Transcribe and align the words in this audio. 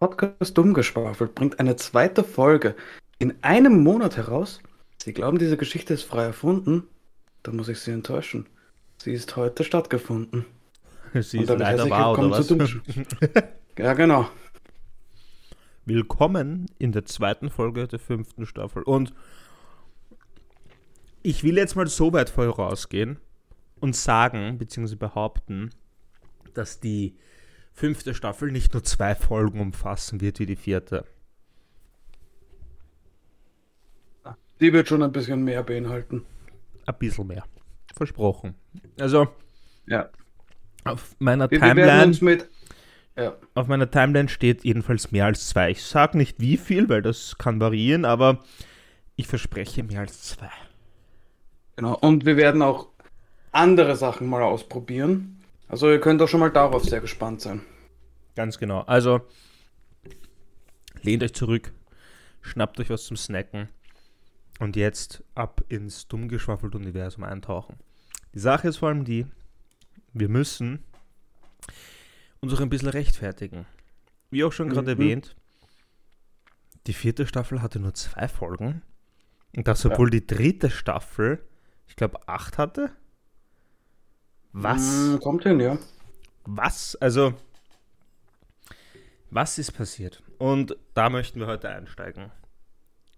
Podcast 0.00 0.58
Dummgeschwafelt 0.58 1.34
bringt 1.34 1.60
eine 1.60 1.76
zweite 1.76 2.24
Folge 2.24 2.74
in 3.18 3.34
einem 3.42 3.82
Monat 3.82 4.16
heraus. 4.16 4.60
Sie 5.02 5.12
glauben, 5.12 5.38
diese 5.38 5.56
Geschichte 5.56 5.94
ist 5.94 6.02
frei 6.02 6.24
erfunden? 6.24 6.84
Dann 7.42 7.56
muss 7.56 7.68
ich 7.68 7.78
Sie 7.78 7.92
enttäuschen. 7.92 8.46
Sie 8.98 9.12
ist 9.12 9.36
heute 9.36 9.64
stattgefunden. 9.64 10.44
Sie 11.14 11.38
ist 11.38 11.48
leider 11.48 11.88
wahr, 11.88 12.18
oder 12.18 12.30
was? 12.30 12.48
ja, 13.78 13.94
genau. 13.94 14.28
Willkommen 15.84 16.66
in 16.78 16.92
der 16.92 17.04
zweiten 17.04 17.50
Folge 17.50 17.86
der 17.86 17.98
fünften 17.98 18.46
Staffel. 18.46 18.82
Und 18.82 19.14
ich 21.22 21.44
will 21.44 21.56
jetzt 21.56 21.76
mal 21.76 21.86
so 21.86 22.12
weit 22.12 22.30
vorausgehen 22.30 23.18
und 23.80 23.94
sagen, 23.94 24.58
beziehungsweise 24.58 24.96
behaupten, 24.96 25.70
dass 26.52 26.80
die 26.80 27.16
fünfte 27.74 28.14
Staffel 28.14 28.50
nicht 28.50 28.72
nur 28.72 28.84
zwei 28.84 29.14
Folgen 29.14 29.60
umfassen 29.60 30.20
wird 30.20 30.38
wie 30.38 30.46
die 30.46 30.56
vierte. 30.56 31.04
Die 34.60 34.72
wird 34.72 34.88
schon 34.88 35.02
ein 35.02 35.12
bisschen 35.12 35.42
mehr 35.42 35.62
beinhalten. 35.62 36.24
Ein 36.86 36.94
bisschen 36.98 37.26
mehr. 37.26 37.44
Versprochen. 37.94 38.54
Also, 38.98 39.28
ja. 39.86 40.08
auf 40.84 41.16
meiner 41.18 41.50
Wir, 41.50 41.60
Timeline. 41.60 42.16
mit, 42.20 42.48
ja. 43.16 43.36
Auf 43.54 43.66
meiner 43.66 43.90
Timeline 43.90 44.28
steht 44.28 44.64
jedenfalls 44.64 45.12
mehr 45.12 45.26
als 45.26 45.48
zwei. 45.48 45.70
Ich 45.70 45.82
sage 45.82 46.16
nicht 46.16 46.40
wie 46.40 46.56
viel, 46.56 46.88
weil 46.88 47.02
das 47.02 47.36
kann 47.38 47.60
variieren, 47.60 48.04
aber 48.04 48.42
ich 49.16 49.26
verspreche 49.26 49.82
mehr 49.82 50.00
als 50.00 50.22
zwei. 50.22 50.50
Genau. 51.76 51.96
Und 51.98 52.24
wir 52.24 52.36
werden 52.36 52.62
auch 52.62 52.88
andere 53.52 53.96
Sachen 53.96 54.28
mal 54.28 54.42
ausprobieren. 54.42 55.43
Also 55.68 55.90
ihr 55.90 56.00
könnt 56.00 56.20
auch 56.22 56.28
schon 56.28 56.40
mal 56.40 56.50
darauf 56.50 56.84
sehr 56.84 57.00
gespannt 57.00 57.40
sein. 57.40 57.62
Ganz 58.36 58.58
genau. 58.58 58.80
Also 58.82 59.22
lehnt 61.02 61.22
euch 61.22 61.34
zurück, 61.34 61.72
schnappt 62.40 62.80
euch 62.80 62.90
was 62.90 63.04
zum 63.04 63.16
Snacken 63.16 63.68
und 64.58 64.76
jetzt 64.76 65.22
ab 65.34 65.62
ins 65.68 66.08
dumm 66.08 66.28
geschwaffelte 66.28 66.78
Universum 66.78 67.24
eintauchen. 67.24 67.76
Die 68.34 68.40
Sache 68.40 68.68
ist 68.68 68.78
vor 68.78 68.88
allem 68.88 69.04
die, 69.04 69.26
wir 70.12 70.28
müssen 70.28 70.84
uns 72.40 72.52
auch 72.52 72.60
ein 72.60 72.70
bisschen 72.70 72.88
rechtfertigen. 72.88 73.66
Wie 74.30 74.44
auch 74.44 74.52
schon 74.52 74.68
gerade 74.68 74.94
mhm. 74.94 75.00
erwähnt, 75.00 75.36
die 76.86 76.92
vierte 76.92 77.26
Staffel 77.26 77.62
hatte 77.62 77.78
nur 77.78 77.94
zwei 77.94 78.28
Folgen. 78.28 78.82
Und 79.56 79.68
das, 79.68 79.86
obwohl 79.86 80.12
ja. 80.12 80.20
die 80.20 80.26
dritte 80.26 80.70
Staffel, 80.70 81.44
ich 81.86 81.96
glaube, 81.96 82.26
acht 82.28 82.58
hatte. 82.58 82.90
Was? 84.54 84.82
Mm, 84.82 85.18
kommt 85.18 85.42
hin, 85.42 85.58
ja. 85.58 85.76
Was? 86.44 86.94
Also, 87.00 87.34
was 89.30 89.58
ist 89.58 89.72
passiert? 89.72 90.22
Und 90.38 90.76
da 90.94 91.10
möchten 91.10 91.40
wir 91.40 91.48
heute 91.48 91.68
einsteigen. 91.68 92.30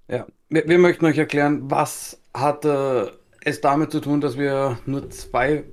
Ja, 0.09 0.27
wir, 0.49 0.67
wir 0.67 0.79
möchten 0.79 1.05
euch 1.05 1.19
erklären, 1.19 1.71
was 1.71 2.23
hatte 2.33 3.19
es 3.43 3.61
damit 3.61 3.93
zu 3.93 4.01
tun, 4.01 4.23
dass 4.23 4.39
wir 4.39 4.79
nur 4.87 5.11
zwei 5.11 5.65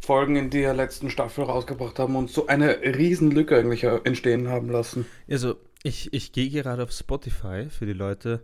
Folgen 0.00 0.36
in 0.36 0.48
der 0.48 0.74
letzten 0.74 1.10
Staffel 1.10 1.44
rausgebracht 1.44 1.98
haben 1.98 2.14
und 2.14 2.30
so 2.30 2.46
eine 2.46 2.80
Riesenlücke 2.80 3.58
eigentlich 3.58 3.82
entstehen 3.82 4.46
haben 4.46 4.70
lassen. 4.70 5.06
Also, 5.28 5.56
ich, 5.82 6.12
ich 6.12 6.30
gehe 6.30 6.50
gerade 6.50 6.84
auf 6.84 6.92
Spotify 6.92 7.66
für 7.68 7.86
die 7.86 7.92
Leute 7.94 8.42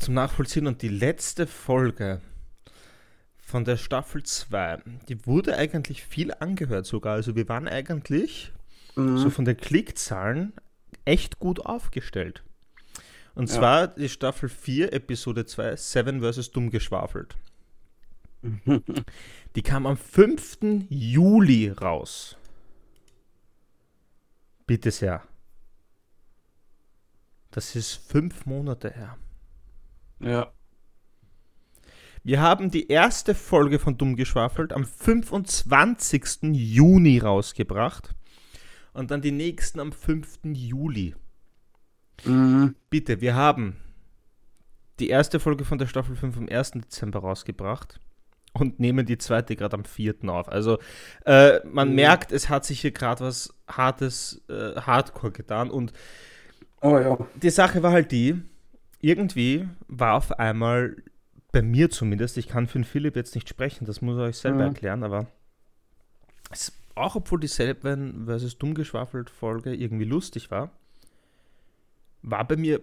zum 0.00 0.12
Nachvollziehen 0.12 0.66
und 0.66 0.82
die 0.82 0.88
letzte 0.88 1.46
Folge 1.46 2.20
von 3.52 3.66
der 3.66 3.76
Staffel 3.76 4.22
2, 4.22 4.78
die 5.10 5.26
wurde 5.26 5.58
eigentlich 5.58 6.04
viel 6.04 6.32
angehört 6.32 6.86
sogar. 6.86 7.12
Also 7.12 7.36
wir 7.36 7.50
waren 7.50 7.68
eigentlich 7.68 8.50
mhm. 8.96 9.18
so 9.18 9.28
von 9.28 9.44
den 9.44 9.58
Klickzahlen 9.58 10.54
echt 11.04 11.38
gut 11.38 11.60
aufgestellt. 11.60 12.42
Und 13.34 13.50
ja. 13.50 13.56
zwar 13.56 13.88
die 13.88 14.08
Staffel 14.08 14.48
4, 14.48 14.94
Episode 14.94 15.44
2, 15.44 15.76
Seven 15.76 16.22
vs. 16.22 16.50
Dumm 16.50 16.70
geschwafelt. 16.70 17.36
die 19.54 19.62
kam 19.62 19.84
am 19.84 19.98
5. 19.98 20.86
Juli 20.88 21.68
raus. 21.68 22.38
Bitte 24.66 24.90
sehr. 24.90 25.22
Das 27.50 27.76
ist 27.76 27.96
fünf 27.96 28.46
Monate 28.46 28.88
her. 28.88 29.18
Ja. 30.20 30.50
Wir 32.24 32.40
haben 32.40 32.70
die 32.70 32.88
erste 32.88 33.34
Folge 33.34 33.80
von 33.80 33.98
Dumm 33.98 34.14
geschwafelt 34.14 34.72
am 34.72 34.84
25. 34.84 36.22
Juni 36.52 37.18
rausgebracht 37.18 38.14
und 38.92 39.10
dann 39.10 39.22
die 39.22 39.32
nächsten 39.32 39.80
am 39.80 39.90
5. 39.90 40.40
Juli. 40.44 41.16
Mhm. 42.24 42.76
Bitte, 42.90 43.20
wir 43.20 43.34
haben 43.34 43.76
die 45.00 45.08
erste 45.08 45.40
Folge 45.40 45.64
von 45.64 45.78
der 45.78 45.88
Staffel 45.88 46.14
5 46.14 46.36
am 46.36 46.48
1. 46.48 46.72
Dezember 46.72 47.18
rausgebracht 47.18 47.98
und 48.52 48.78
nehmen 48.78 49.04
die 49.04 49.18
zweite 49.18 49.56
gerade 49.56 49.76
am 49.76 49.84
4. 49.84 50.28
auf. 50.28 50.48
Also 50.48 50.78
äh, 51.26 51.58
man 51.66 51.88
mhm. 51.88 51.96
merkt, 51.96 52.30
es 52.30 52.48
hat 52.48 52.64
sich 52.64 52.82
hier 52.82 52.92
gerade 52.92 53.24
was 53.24 53.52
hartes, 53.66 54.42
äh, 54.48 54.80
Hardcore 54.80 55.32
getan 55.32 55.70
und 55.70 55.92
oh, 56.82 56.98
ja. 56.98 57.18
die 57.34 57.50
Sache 57.50 57.82
war 57.82 57.90
halt 57.90 58.12
die, 58.12 58.40
irgendwie 59.00 59.68
war 59.88 60.14
auf 60.14 60.38
einmal 60.38 60.96
bei 61.52 61.62
mir 61.62 61.90
zumindest, 61.90 62.38
ich 62.38 62.48
kann 62.48 62.66
für 62.66 62.78
den 62.78 62.84
Philipp 62.84 63.14
jetzt 63.14 63.34
nicht 63.34 63.48
sprechen, 63.48 63.84
das 63.84 64.00
muss 64.00 64.16
er 64.16 64.24
euch 64.24 64.38
selber 64.38 64.60
mhm. 64.60 64.74
erklären, 64.74 65.04
aber 65.04 65.26
es, 66.50 66.72
auch 66.94 67.14
obwohl 67.14 67.40
die 67.40 67.46
Selben 67.46 68.24
versus 68.24 68.58
Dummgeschwafelt 68.58 69.30
Folge 69.30 69.74
irgendwie 69.74 70.04
lustig 70.04 70.50
war, 70.50 70.72
war 72.22 72.46
bei 72.48 72.56
mir 72.56 72.80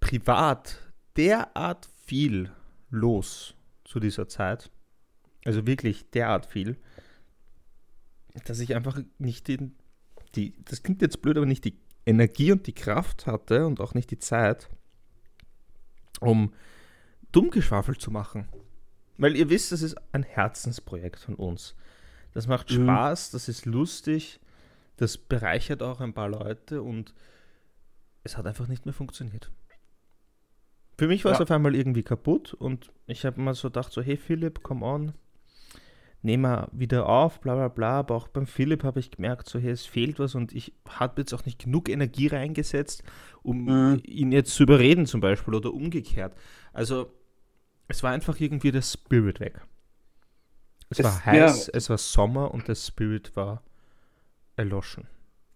privat 0.00 0.80
derart 1.16 1.88
viel 2.06 2.50
los 2.90 3.54
zu 3.84 4.00
dieser 4.00 4.28
Zeit, 4.28 4.70
also 5.44 5.66
wirklich 5.66 6.10
derart 6.10 6.46
viel, 6.46 6.76
dass 8.46 8.60
ich 8.60 8.74
einfach 8.74 9.00
nicht 9.18 9.48
den, 9.48 9.74
die, 10.34 10.54
das 10.64 10.82
klingt 10.82 11.02
jetzt 11.02 11.20
blöd, 11.20 11.36
aber 11.36 11.46
nicht 11.46 11.64
die 11.64 11.78
Energie 12.06 12.52
und 12.52 12.66
die 12.66 12.74
Kraft 12.74 13.26
hatte 13.26 13.66
und 13.66 13.80
auch 13.80 13.94
nicht 13.94 14.10
die 14.10 14.18
Zeit, 14.18 14.68
um 16.20 16.52
Dummgeschwafel 17.36 17.96
zu 17.98 18.10
machen. 18.10 18.48
Weil 19.18 19.36
ihr 19.36 19.50
wisst, 19.50 19.72
das 19.72 19.82
ist 19.82 19.96
ein 20.12 20.22
Herzensprojekt 20.22 21.20
von 21.20 21.34
uns. 21.34 21.74
Das 22.32 22.46
macht 22.46 22.70
mhm. 22.70 22.84
Spaß, 22.84 23.30
das 23.30 23.48
ist 23.48 23.66
lustig, 23.66 24.40
das 24.96 25.18
bereichert 25.18 25.82
auch 25.82 26.00
ein 26.00 26.14
paar 26.14 26.28
Leute 26.28 26.82
und 26.82 27.14
es 28.24 28.36
hat 28.36 28.46
einfach 28.46 28.68
nicht 28.68 28.86
mehr 28.86 28.94
funktioniert. 28.94 29.50
Für 30.98 31.08
mich 31.08 31.24
war 31.24 31.32
ja. 31.32 31.36
es 31.36 31.42
auf 31.42 31.50
einmal 31.50 31.74
irgendwie 31.74 32.02
kaputt 32.02 32.54
und 32.54 32.90
ich 33.06 33.26
habe 33.26 33.40
mal 33.40 33.54
so 33.54 33.68
gedacht, 33.68 33.92
so, 33.92 34.00
hey 34.00 34.16
Philipp, 34.16 34.62
come 34.62 34.84
on, 34.84 35.12
nehmen 36.22 36.42
wir 36.42 36.68
wieder 36.72 37.06
auf, 37.06 37.40
bla 37.40 37.54
bla 37.54 37.68
bla. 37.68 37.98
Aber 37.98 38.14
auch 38.14 38.28
beim 38.28 38.46
Philipp 38.46 38.82
habe 38.82 39.00
ich 39.00 39.10
gemerkt, 39.10 39.48
so, 39.48 39.58
hey, 39.58 39.70
es 39.70 39.84
fehlt 39.86 40.18
was 40.18 40.34
und 40.34 40.54
ich 40.54 40.72
habe 40.88 41.20
jetzt 41.20 41.34
auch 41.34 41.44
nicht 41.44 41.62
genug 41.62 41.88
Energie 41.88 42.26
reingesetzt, 42.28 43.02
um 43.42 43.64
mhm. 43.64 44.02
ihn 44.04 44.32
jetzt 44.32 44.54
zu 44.54 44.62
überreden 44.62 45.06
zum 45.06 45.20
Beispiel 45.20 45.54
oder 45.54 45.72
umgekehrt. 45.72 46.34
Also 46.72 47.12
es 47.88 48.02
war 48.02 48.12
einfach 48.12 48.40
irgendwie 48.40 48.72
der 48.72 48.82
Spirit 48.82 49.40
weg. 49.40 49.60
Es, 50.90 50.98
es 50.98 51.04
war 51.04 51.24
heiß, 51.24 51.66
ja. 51.66 51.72
es 51.74 51.90
war 51.90 51.98
Sommer 51.98 52.52
und 52.52 52.68
der 52.68 52.74
Spirit 52.74 53.34
war 53.36 53.62
erloschen. 54.56 55.06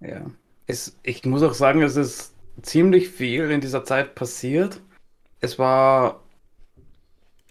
Ja. 0.00 0.30
Es, 0.66 0.96
ich 1.02 1.24
muss 1.24 1.42
auch 1.42 1.54
sagen, 1.54 1.82
es 1.82 1.96
ist 1.96 2.34
ziemlich 2.62 3.08
viel 3.08 3.50
in 3.50 3.60
dieser 3.60 3.84
Zeit 3.84 4.14
passiert. 4.14 4.80
Es 5.41 5.58
war. 5.58 6.22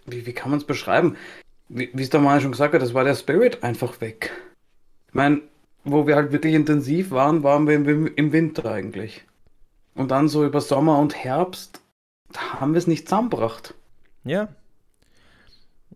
Wie, 0.06 0.25
wie 0.25 0.34
kann 0.34 0.51
man 0.51 0.59
es 0.59 0.66
beschreiben? 0.66 1.17
Wie, 1.67 1.90
wie 1.94 2.01
es 2.01 2.09
der 2.09 2.19
Mann 2.19 2.41
schon 2.41 2.51
gesagt 2.51 2.73
hat, 2.73 2.81
es 2.81 2.94
war 2.94 3.03
der 3.03 3.16
Spirit 3.16 3.63
einfach 3.63 4.01
weg. 4.01 4.31
Ich 5.07 5.13
meine, 5.13 5.41
wo 5.84 6.07
wir 6.07 6.16
halt 6.16 6.31
wirklich 6.31 6.53
intensiv 6.53 7.11
waren, 7.11 7.44
waren 7.44 7.67
wir 7.67 7.75
im, 7.75 8.08
im 8.08 8.31
Winter 8.31 8.72
eigentlich. 8.72 9.26
Und 9.96 10.11
dann 10.11 10.28
so 10.28 10.46
über 10.46 10.61
Sommer 10.61 10.99
und 10.99 11.16
Herbst 11.16 11.81
haben 12.35 12.73
wir 12.73 12.78
es 12.78 12.87
nicht 12.87 13.08
zusammengebracht. 13.08 13.73
Ja, 14.23 14.49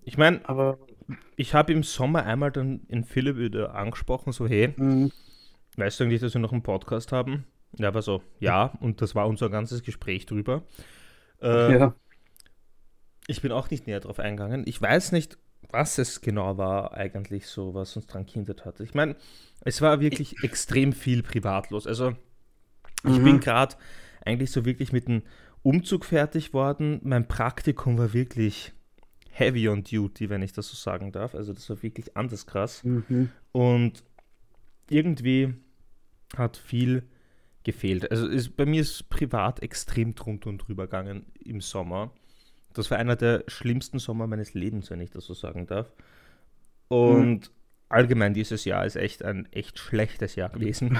ich 0.06 0.18
meine, 0.18 0.48
aber 0.48 0.80
ich 1.36 1.54
habe 1.54 1.74
im 1.74 1.84
Sommer 1.84 2.26
einmal 2.26 2.52
dann 2.52 2.82
in 2.88 3.04
Philipp 3.04 3.38
wieder 3.38 3.76
angesprochen, 3.76 4.32
so 4.32 4.48
hey, 4.48 4.74
mhm. 4.76 5.12
weißt 5.78 6.00
du 6.00 6.04
eigentlich, 6.06 6.22
dass 6.22 6.34
wir 6.34 6.42
noch 6.42 6.52
einen 6.52 6.64
Podcast 6.64 7.12
haben? 7.12 7.46
Er 7.78 7.94
war 7.94 8.02
so, 8.02 8.22
ja, 8.40 8.74
und 8.82 9.02
das 9.02 9.16
war 9.16 9.28
unser 9.28 9.50
ganzes 9.50 9.84
Gespräch 9.84 10.26
drüber. 10.26 10.64
Äh, 11.42 11.78
ja. 11.78 11.96
Ich 13.28 13.42
bin 13.42 13.52
auch 13.52 13.70
nicht 13.70 13.88
näher 13.88 14.00
drauf 14.00 14.20
eingegangen. 14.20 14.64
Ich 14.68 14.82
weiß 14.82 15.12
nicht, 15.12 15.38
was 15.70 15.98
es 15.98 16.22
genau 16.22 16.58
war 16.58 16.94
eigentlich 16.94 17.48
so, 17.48 17.74
was 17.74 17.96
uns 17.96 18.06
dran 18.06 18.26
kindert 18.26 18.66
hat. 18.66 18.80
Ich 18.80 18.94
meine, 18.94 19.16
es 19.62 19.82
war 19.82 20.00
wirklich 20.02 20.34
ich, 20.34 20.44
extrem 20.44 20.94
viel 20.94 21.24
privatlos. 21.24 21.88
Also 21.88 22.16
ich 23.04 23.18
mhm. 23.18 23.24
bin 23.24 23.40
gerade 23.40 23.76
eigentlich 24.26 24.52
so 24.52 24.66
wirklich 24.66 24.92
mit 24.92 25.08
dem 25.08 25.24
Umzug 25.64 26.06
fertig 26.06 26.54
worden. 26.54 27.00
Mein 27.04 27.28
Praktikum 27.28 27.98
war 27.98 28.14
wirklich 28.14 28.74
heavy 29.34 29.68
on 29.68 29.84
duty, 29.84 30.30
wenn 30.30 30.44
ich 30.44 30.54
das 30.54 30.70
so 30.70 30.76
sagen 30.76 31.12
darf. 31.12 31.34
Also 31.34 31.54
das 31.54 31.70
war 31.70 31.82
wirklich 31.82 32.16
anders 32.16 32.46
krass. 32.46 32.84
Mhm. 32.84 33.30
Und 33.52 34.04
irgendwie 34.90 35.56
hat 36.38 36.56
viel 36.58 37.04
gefehlt. 37.64 38.10
Also 38.12 38.28
ist, 38.28 38.56
bei 38.56 38.66
mir 38.66 38.82
ist 38.82 39.10
privat 39.10 39.62
extrem 39.62 40.14
drunter 40.14 40.50
und 40.50 40.60
drüber 40.60 40.86
gegangen 40.86 41.26
im 41.44 41.62
Sommer. 41.62 42.12
Das 42.74 42.92
war 42.92 42.98
einer 42.98 43.16
der 43.16 43.44
schlimmsten 43.48 44.00
Sommer 44.00 44.28
meines 44.28 44.54
Lebens, 44.54 44.92
wenn 44.92 45.00
ich 45.00 45.10
das 45.10 45.26
so 45.26 45.34
sagen 45.34 45.66
darf. 45.66 45.92
Und 46.88 47.40
mhm. 47.40 47.54
allgemein 47.90 48.34
dieses 48.34 48.66
Jahr 48.66 48.86
ist 48.86 48.96
echt 48.96 49.24
ein 49.24 49.52
echt 49.52 49.80
schlechtes 49.80 50.36
Jahr 50.36 50.50
gewesen. 50.50 51.00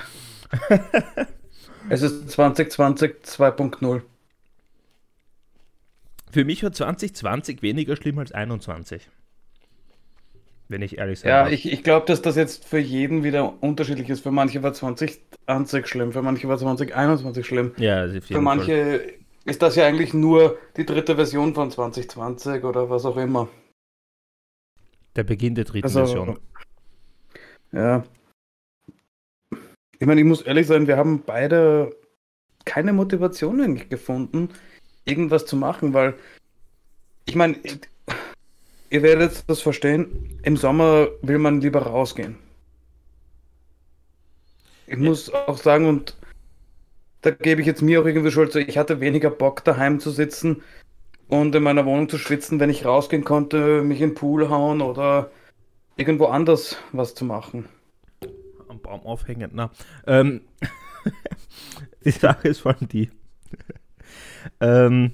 es 1.90 2.02
ist 2.02 2.30
2020 2.32 3.12
2.0. 3.24 4.02
Für 6.34 6.46
mich 6.46 6.64
war 6.64 6.72
2020 6.72 7.62
weniger 7.62 7.96
schlimm 7.96 8.18
als 8.18 8.32
21 8.32 9.08
wenn 10.70 10.82
ich 10.82 10.98
ehrlich 10.98 11.20
sage. 11.20 11.30
Ja, 11.30 11.48
ich, 11.48 11.72
ich 11.72 11.84
glaube, 11.84 12.08
dass 12.08 12.24
das 12.24 12.36
jetzt 12.36 12.66
für 12.66 12.80
jeden 12.80 13.24
wieder 13.24 13.62
unterschiedlich 13.62 14.10
ist. 14.10 14.22
Für 14.22 14.32
manche 14.32 14.64
war 14.64 14.74
2020 14.74 15.86
schlimm, 15.86 16.12
für 16.12 16.24
manche 16.24 16.48
war 16.48 16.58
2021 16.58 17.46
schlimm. 17.46 17.74
Ja, 17.78 18.08
für 18.08 18.42
manche 18.42 19.00
Fall. 19.00 19.14
ist 19.46 19.62
das 19.62 19.76
ja 19.76 19.86
eigentlich 19.86 20.16
nur 20.16 20.58
die 20.76 20.86
dritte 20.86 21.16
Version 21.16 21.54
von 21.54 21.70
2020 21.70 22.64
oder 22.64 22.90
was 22.90 23.06
auch 23.06 23.18
immer. 23.18 23.50
Der 25.16 25.24
Beginn 25.24 25.54
der 25.54 25.66
dritten 25.66 25.86
also, 25.86 26.00
Version. 26.00 26.40
Ja. 27.72 28.04
Ich 30.00 30.08
meine, 30.08 30.22
ich 30.22 30.28
muss 30.28 30.42
ehrlich 30.42 30.66
sein, 30.66 30.88
wir 30.88 30.98
haben 30.98 31.22
beide 31.24 31.96
keine 32.66 32.94
Motivation 32.94 33.62
eigentlich 33.62 33.90
gefunden, 33.90 34.50
irgendwas 35.06 35.46
zu 35.46 35.56
machen, 35.56 35.94
weil 35.94 36.16
ich 37.26 37.36
meine, 37.36 37.58
ihr 38.90 39.04
werdet 39.04 39.44
das 39.48 39.62
verstehen, 39.62 40.40
im 40.44 40.58
Sommer 40.58 41.08
will 41.22 41.40
man 41.40 41.62
lieber 41.62 41.82
rausgehen. 41.82 42.38
Ich 44.88 44.94
ja. 44.94 45.00
muss 45.00 45.34
auch 45.34 45.58
sagen, 45.58 45.88
und 45.88 46.16
da 47.22 47.32
gebe 47.32 47.62
ich 47.62 47.68
jetzt 47.68 47.82
mir 47.82 48.02
auch 48.02 48.06
irgendwie 48.06 48.32
Schuld, 48.32 48.56
ich 48.56 48.78
hatte 48.78 49.00
weniger 49.00 49.30
Bock 49.30 49.64
daheim 49.64 50.00
zu 50.00 50.12
sitzen 50.12 50.62
und 51.28 51.56
in 51.56 51.64
meiner 51.64 51.86
Wohnung 51.86 52.10
zu 52.10 52.18
schwitzen, 52.18 52.60
wenn 52.60 52.70
ich 52.70 52.86
rausgehen 52.86 53.24
konnte, 53.24 53.82
mich 53.82 54.02
in 54.02 54.10
den 54.10 54.16
Pool 54.16 54.50
hauen 54.50 54.82
oder 54.82 55.32
irgendwo 55.96 56.26
anders 56.26 56.78
was 56.92 57.16
zu 57.16 57.26
machen. 57.26 57.70
Am 58.68 58.80
Baum 58.80 59.02
aufhängen, 59.02 59.52
na. 59.54 59.72
Ähm, 60.06 60.42
die 62.06 62.12
Sache 62.12 62.50
ist 62.50 62.60
vor 62.60 62.76
allem 62.76 62.88
die. 62.88 63.10
Ähm, 64.60 65.14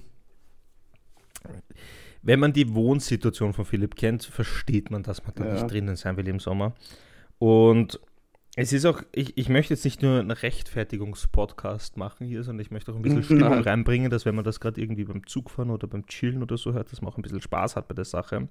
wenn 2.21 2.39
man 2.39 2.53
die 2.53 2.73
Wohnsituation 2.73 3.53
von 3.53 3.65
Philipp 3.65 3.95
kennt, 3.95 4.23
versteht 4.23 4.91
man, 4.91 5.03
dass 5.03 5.23
man 5.23 5.33
da 5.35 5.45
ja. 5.45 5.53
nicht 5.53 5.71
drinnen 5.71 5.95
sein 5.95 6.17
will 6.17 6.27
im 6.27 6.39
Sommer. 6.39 6.73
Und 7.37 7.99
es 8.55 8.73
ist 8.73 8.85
auch, 8.85 9.01
ich, 9.13 9.37
ich 9.37 9.47
möchte 9.47 9.73
jetzt 9.73 9.85
nicht 9.85 10.01
nur 10.01 10.19
einen 10.19 10.31
Rechtfertigungspodcast 10.31 11.95
machen 11.95 12.27
hier, 12.27 12.43
sondern 12.43 12.61
ich 12.61 12.71
möchte 12.71 12.91
auch 12.91 12.95
ein 12.95 13.01
bisschen 13.01 13.23
Stimmung 13.23 13.61
reinbringen, 13.61 14.11
dass 14.11 14.25
wenn 14.25 14.35
man 14.35 14.43
das 14.43 14.59
gerade 14.59 14.81
irgendwie 14.81 15.05
beim 15.05 15.25
Zugfahren 15.25 15.69
oder 15.69 15.87
beim 15.87 16.05
Chillen 16.07 16.43
oder 16.43 16.57
so 16.57 16.73
hört, 16.73 16.91
dass 16.91 17.01
man 17.01 17.13
auch 17.13 17.17
ein 17.17 17.21
bisschen 17.21 17.41
Spaß 17.41 17.77
hat 17.77 17.87
bei 17.87 17.95
der 17.95 18.05
Sache. 18.05 18.49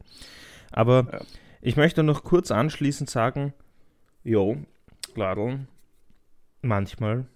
Aber 0.71 1.09
ja. 1.13 1.21
ich 1.61 1.77
möchte 1.77 2.03
noch 2.03 2.25
kurz 2.25 2.51
anschließend 2.51 3.11
sagen, 3.11 3.53
jo, 4.25 4.57
Gladl, 5.15 5.67
manchmal 6.63 7.27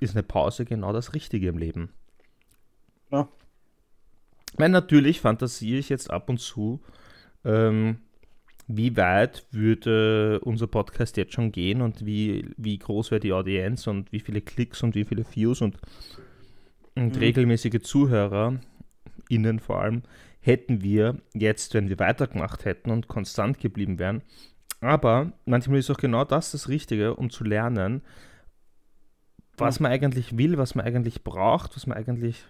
ist 0.00 0.14
eine 0.14 0.22
Pause 0.22 0.64
genau 0.64 0.92
das 0.92 1.14
Richtige 1.14 1.48
im 1.48 1.58
Leben. 1.58 1.90
Ja. 3.14 3.28
Weil 4.56 4.68
natürlich 4.68 5.20
fantasiere 5.20 5.78
ich 5.78 5.88
jetzt 5.88 6.10
ab 6.10 6.28
und 6.28 6.38
zu, 6.38 6.80
ähm, 7.44 7.98
wie 8.66 8.96
weit 8.96 9.46
würde 9.50 10.40
unser 10.40 10.66
Podcast 10.66 11.16
jetzt 11.16 11.34
schon 11.34 11.52
gehen 11.52 11.82
und 11.82 12.06
wie, 12.06 12.48
wie 12.56 12.78
groß 12.78 13.10
wäre 13.10 13.20
die 13.20 13.32
Audienz 13.32 13.86
und 13.86 14.10
wie 14.10 14.20
viele 14.20 14.40
Klicks 14.40 14.82
und 14.82 14.94
wie 14.94 15.04
viele 15.04 15.24
Views 15.30 15.60
und, 15.60 15.78
und 16.94 17.14
mhm. 17.14 17.20
regelmäßige 17.20 17.82
Zuhörer, 17.82 18.60
innen 19.28 19.58
vor 19.58 19.80
allem, 19.80 20.02
hätten 20.40 20.82
wir 20.82 21.20
jetzt, 21.34 21.74
wenn 21.74 21.88
wir 21.88 21.98
weitergemacht 21.98 22.64
hätten 22.64 22.90
und 22.90 23.08
konstant 23.08 23.60
geblieben 23.60 23.98
wären. 23.98 24.22
Aber 24.80 25.32
manchmal 25.46 25.78
ist 25.78 25.90
auch 25.90 25.96
genau 25.96 26.24
das 26.24 26.52
das 26.52 26.68
Richtige, 26.68 27.16
um 27.16 27.30
zu 27.30 27.44
lernen, 27.44 28.02
was 29.56 29.80
man 29.80 29.92
eigentlich 29.92 30.36
will, 30.36 30.58
was 30.58 30.74
man 30.74 30.84
eigentlich 30.84 31.22
braucht, 31.22 31.76
was 31.76 31.86
man 31.86 31.96
eigentlich 31.96 32.44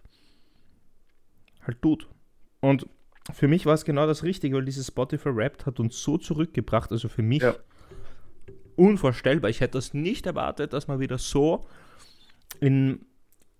halt 1.66 1.82
tut. 1.82 2.08
Und 2.60 2.86
für 3.32 3.48
mich 3.48 3.66
war 3.66 3.74
es 3.74 3.84
genau 3.84 4.06
das 4.06 4.22
Richtige, 4.22 4.56
weil 4.56 4.64
dieses 4.64 4.88
Spotify 4.88 5.34
Wrapped 5.34 5.66
hat 5.66 5.80
uns 5.80 6.02
so 6.02 6.18
zurückgebracht. 6.18 6.92
Also 6.92 7.08
für 7.08 7.22
mich 7.22 7.42
ja. 7.42 7.54
unvorstellbar. 8.76 9.50
Ich 9.50 9.60
hätte 9.60 9.78
das 9.78 9.94
nicht 9.94 10.26
erwartet, 10.26 10.72
dass 10.72 10.88
man 10.88 11.00
wieder 11.00 11.18
so 11.18 11.66
in, 12.60 13.06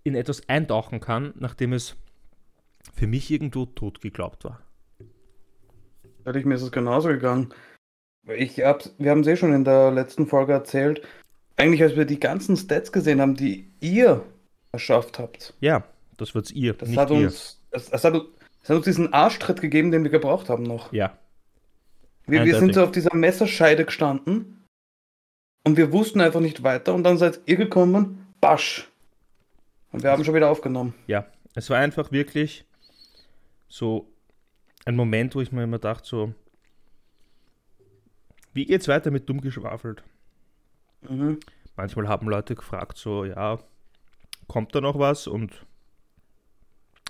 in 0.02 0.14
etwas 0.14 0.48
eintauchen 0.48 1.00
kann, 1.00 1.32
nachdem 1.38 1.72
es 1.72 1.96
für 2.94 3.06
mich 3.06 3.30
irgendwo 3.30 3.66
tot 3.66 4.00
geglaubt 4.00 4.44
war. 4.44 4.60
Ehrlich, 6.24 6.44
mir 6.44 6.54
ist 6.54 6.62
es 6.62 6.72
genauso 6.72 7.08
gegangen. 7.08 7.52
Ich 8.26 8.60
hab, 8.60 8.84
wir 8.98 9.10
haben 9.10 9.20
es 9.20 9.26
eh 9.26 9.36
schon 9.36 9.52
in 9.52 9.64
der 9.64 9.90
letzten 9.90 10.26
Folge 10.26 10.52
erzählt. 10.52 11.02
Eigentlich, 11.56 11.82
als 11.82 11.96
wir 11.96 12.04
die 12.04 12.20
ganzen 12.20 12.56
Stats 12.56 12.90
gesehen 12.90 13.20
haben, 13.20 13.34
die 13.34 13.70
ihr 13.80 14.24
erschafft 14.72 15.18
habt. 15.18 15.54
Ja, 15.60 15.84
das 16.16 16.34
wird's 16.34 16.50
ihr. 16.50 16.74
Das 16.74 16.96
hat 16.96 17.10
ihr. 17.10 17.26
uns 17.26 17.63
es, 17.74 17.88
es, 17.90 18.04
hat, 18.04 18.14
es, 18.62 18.68
hat, 18.68 18.76
uns 18.76 18.84
diesen 18.84 19.12
Arschtritt 19.12 19.60
gegeben, 19.60 19.90
den 19.90 20.04
wir 20.04 20.10
gebraucht 20.10 20.48
haben 20.48 20.62
noch. 20.62 20.92
Ja. 20.92 21.18
Wir, 22.26 22.44
wir 22.44 22.58
sind 22.58 22.74
so 22.74 22.82
auf 22.84 22.92
dieser 22.92 23.14
Messerscheide 23.14 23.84
gestanden 23.84 24.64
und 25.64 25.76
wir 25.76 25.92
wussten 25.92 26.20
einfach 26.20 26.40
nicht 26.40 26.62
weiter 26.62 26.94
und 26.94 27.04
dann 27.04 27.18
seid 27.18 27.40
ihr 27.46 27.56
gekommen, 27.56 28.26
basch. 28.40 28.88
Und 29.92 30.02
wir 30.02 30.10
haben 30.10 30.24
schon 30.24 30.34
wieder 30.34 30.50
aufgenommen. 30.50 30.94
Ja, 31.06 31.26
es 31.54 31.68
war 31.70 31.78
einfach 31.78 32.10
wirklich 32.12 32.64
so 33.68 34.10
ein 34.86 34.96
Moment, 34.96 35.34
wo 35.34 35.40
ich 35.40 35.52
mir 35.52 35.64
immer 35.64 35.78
dachte, 35.78 36.06
so, 36.06 36.34
wie 38.52 38.66
geht's 38.66 38.88
weiter 38.88 39.10
mit 39.10 39.28
dumm 39.28 39.40
geschwafelt? 39.40 40.02
Mhm. 41.08 41.40
Manchmal 41.76 42.08
haben 42.08 42.28
Leute 42.28 42.54
gefragt, 42.54 42.96
so, 42.96 43.24
ja, 43.24 43.58
kommt 44.46 44.74
da 44.74 44.80
noch 44.80 44.98
was? 44.98 45.26
Und 45.26 45.66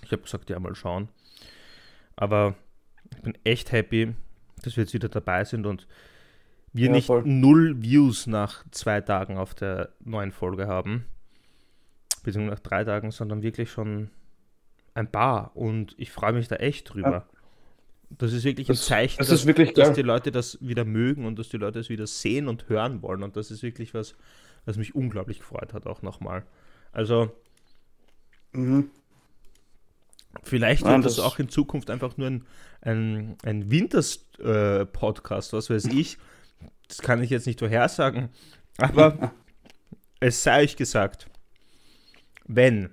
ich 0.07 0.13
habe 0.13 0.23
gesagt, 0.23 0.51
ja, 0.51 0.59
mal 0.59 0.75
schauen. 0.75 1.09
Aber 2.17 2.55
ich 3.15 3.23
bin 3.23 3.37
echt 3.45 3.73
happy, 3.73 4.15
dass 4.63 4.77
wir 4.77 4.85
jetzt 4.85 4.95
wieder 4.95 5.09
dabei 5.09 5.45
sind 5.45 5.67
und 5.67 5.87
wir 6.73 6.87
ja, 6.87 6.93
nicht 6.93 7.07
voll. 7.07 7.23
null 7.25 7.83
Views 7.83 8.27
nach 8.27 8.65
zwei 8.71 9.01
Tagen 9.01 9.39
auf 9.39 9.55
der 9.55 9.91
neuen 10.01 10.33
Folge 10.33 10.67
haben. 10.67 11.07
Beziehungsweise 12.25 12.57
nach 12.57 12.61
drei 12.61 12.85
Tagen, 12.85 13.11
sondern 13.11 13.43
wirklich 13.43 13.71
schon 13.71 14.11
ein 14.95 15.11
paar. 15.11 15.57
Und 15.57 15.95
ich 15.99 16.11
freue 16.11 16.33
mich 16.33 16.49
da 16.49 16.57
echt 16.57 16.93
drüber. 16.93 17.11
Ja. 17.11 17.27
Das 18.11 18.33
ist 18.33 18.45
wirklich 18.45 18.67
das, 18.67 18.81
ein 18.81 18.83
Zeichen, 18.83 19.19
das 19.19 19.29
dass, 19.29 19.47
wirklich 19.47 19.73
dass 19.73 19.93
die 19.93 20.03
Leute 20.03 20.31
das 20.31 20.59
wieder 20.61 20.85
mögen 20.85 21.27
und 21.27 21.39
dass 21.39 21.49
die 21.49 21.57
Leute 21.57 21.81
es 21.81 21.89
wieder 21.89 22.07
sehen 22.07 22.49
und 22.49 22.69
hören 22.69 23.03
wollen. 23.03 23.23
Und 23.23 23.37
das 23.37 23.51
ist 23.51 23.63
wirklich 23.63 23.95
was, 23.95 24.15
was 24.65 24.77
mich 24.77 24.95
unglaublich 24.95 25.41
gefreut 25.41 25.75
hat, 25.75 25.87
auch 25.87 26.03
nochmal. 26.03 26.45
Also, 26.93 27.33
mhm. 28.53 28.91
Vielleicht 30.43 30.85
wird 30.85 31.05
das, 31.05 31.19
auch 31.19 31.39
in 31.39 31.49
Zukunft 31.49 31.91
einfach 31.91 32.17
nur 32.17 32.29
ein, 32.29 32.47
ein, 32.81 33.37
ein 33.43 33.71
Winters-Podcast, 33.71 35.53
äh, 35.53 35.57
was 35.57 35.71
weiß 35.71 35.87
ich. 35.87 36.19
Das 36.89 36.99
kann 36.99 37.23
ich 37.23 37.31
jetzt 37.31 37.47
nicht 37.47 37.61
vorhersagen. 37.61 38.29
Aber 38.79 39.33
es 40.21 40.43
sei 40.43 40.63
euch 40.63 40.77
gesagt, 40.77 41.29
wenn, 42.47 42.91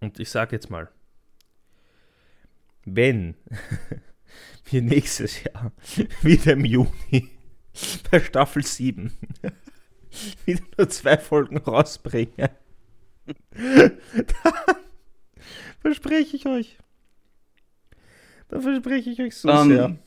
und 0.00 0.18
ich 0.20 0.30
sage 0.30 0.56
jetzt 0.56 0.70
mal, 0.70 0.88
wenn 2.84 3.34
wir 4.66 4.82
nächstes 4.82 5.42
Jahr 5.44 5.72
wieder 6.22 6.52
im 6.52 6.64
Juni 6.64 7.30
bei 8.10 8.20
Staffel 8.20 8.64
7 8.64 9.12
wieder 10.44 10.62
nur 10.78 10.88
zwei 10.88 11.18
Folgen 11.18 11.58
rausbringen, 11.58 12.50
dann 13.26 14.83
Verspreche 15.84 16.36
ich 16.36 16.46
euch. 16.46 16.78
Da 18.48 18.58
verspreche 18.58 19.10
ich 19.10 19.20
euch 19.20 19.36
so 19.36 19.50
um, 19.50 19.68
sehr. 19.68 19.98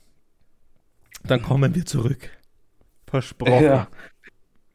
Dann 1.24 1.44
kommen 1.44 1.76
wir 1.76 1.86
zurück. 1.86 2.32
Versprochen. 3.06 3.64
Ja. 3.64 3.88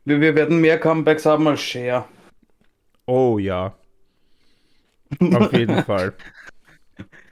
Wir, 0.05 0.21
wir 0.21 0.37
werden 0.37 0.61
mehr 0.61 0.79
Comebacks 0.79 1.27
haben 1.27 1.49
als 1.49 1.61
Share. 1.61 2.05
Oh 3.07 3.41
ja. 3.41 3.75
Auf 5.19 5.53
jeden 5.53 5.83
Fall. 5.85 6.15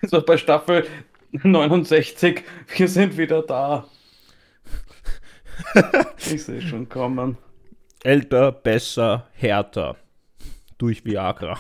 So 0.02 0.20
bei 0.20 0.36
Staffel 0.36 0.88
69. 1.30 2.42
Wir 2.76 2.88
sind 2.88 3.16
wieder 3.16 3.42
da. 3.42 3.86
ich 6.16 6.42
sehe 6.42 6.60
schon 6.60 6.88
kommen. 6.88 7.38
Älter, 8.02 8.50
besser, 8.50 9.28
härter. 9.32 9.94
Durch 10.76 11.04
Viagra. 11.04 11.56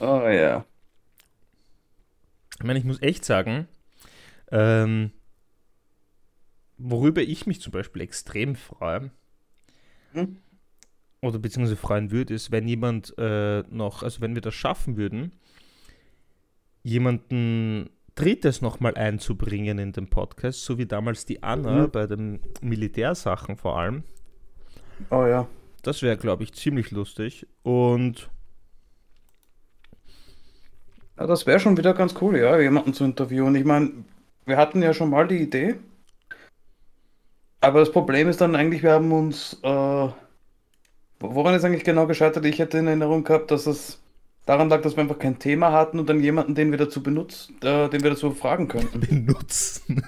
Oh 0.00 0.26
ja. 0.28 0.64
Ich 2.58 2.64
meine, 2.64 2.78
ich 2.78 2.84
muss 2.84 3.00
echt 3.00 3.24
sagen, 3.24 3.68
ähm, 4.50 5.12
worüber 6.78 7.22
ich 7.22 7.46
mich 7.46 7.60
zum 7.60 7.72
Beispiel 7.72 8.02
extrem 8.02 8.54
freue, 8.54 9.10
hm? 10.12 10.36
oder 11.22 11.38
beziehungsweise 11.38 11.76
freuen 11.76 12.10
würde, 12.10 12.34
ist, 12.34 12.50
wenn 12.50 12.66
jemand 12.66 13.14
äh, 13.18 13.62
noch, 13.70 14.02
also 14.02 14.20
wenn 14.20 14.34
wir 14.34 14.42
das 14.42 14.54
schaffen 14.54 14.96
würden, 14.96 15.32
jemanden 16.82 17.90
Drittes 18.14 18.60
nochmal 18.60 18.96
einzubringen 18.96 19.78
in 19.78 19.92
den 19.92 20.08
Podcast, 20.08 20.64
so 20.64 20.78
wie 20.78 20.86
damals 20.86 21.26
die 21.26 21.42
Anna 21.42 21.86
mhm. 21.86 21.90
bei 21.90 22.06
den 22.06 22.40
Militärsachen 22.60 23.56
vor 23.56 23.78
allem. 23.78 24.02
Oh 25.10 25.24
ja. 25.26 25.48
Das 25.82 26.02
wäre, 26.02 26.16
glaube 26.16 26.42
ich, 26.42 26.52
ziemlich 26.52 26.90
lustig. 26.90 27.46
Und. 27.62 28.30
Ja, 31.20 31.26
das 31.26 31.46
wäre 31.46 31.60
schon 31.60 31.76
wieder 31.76 31.92
ganz 31.92 32.14
cool, 32.22 32.38
ja, 32.38 32.58
jemanden 32.58 32.94
zu 32.94 33.04
interviewen. 33.04 33.54
Ich 33.54 33.66
meine, 33.66 33.92
wir 34.46 34.56
hatten 34.56 34.82
ja 34.82 34.94
schon 34.94 35.10
mal 35.10 35.28
die 35.28 35.36
Idee. 35.36 35.74
Aber 37.60 37.80
das 37.80 37.92
Problem 37.92 38.26
ist 38.26 38.40
dann 38.40 38.56
eigentlich, 38.56 38.82
wir 38.82 38.92
haben 38.92 39.12
uns. 39.12 39.60
Äh, 39.62 40.08
woran 41.20 41.54
ist 41.54 41.64
eigentlich 41.64 41.84
genau 41.84 42.06
gescheitert? 42.06 42.46
Ich 42.46 42.58
hätte 42.58 42.78
in 42.78 42.86
Erinnerung 42.86 43.22
gehabt, 43.22 43.50
dass 43.50 43.66
es 43.66 44.00
daran 44.46 44.70
lag, 44.70 44.80
dass 44.80 44.96
wir 44.96 45.02
einfach 45.02 45.18
kein 45.18 45.38
Thema 45.38 45.72
hatten 45.72 45.98
und 45.98 46.08
dann 46.08 46.20
jemanden, 46.20 46.54
den 46.54 46.70
wir 46.70 46.78
dazu 46.78 47.02
benutzen, 47.02 47.54
äh, 47.62 47.90
den 47.90 48.02
wir 48.02 48.10
dazu 48.10 48.30
fragen 48.30 48.66
könnten. 48.66 49.00
Benutzen. 49.06 50.02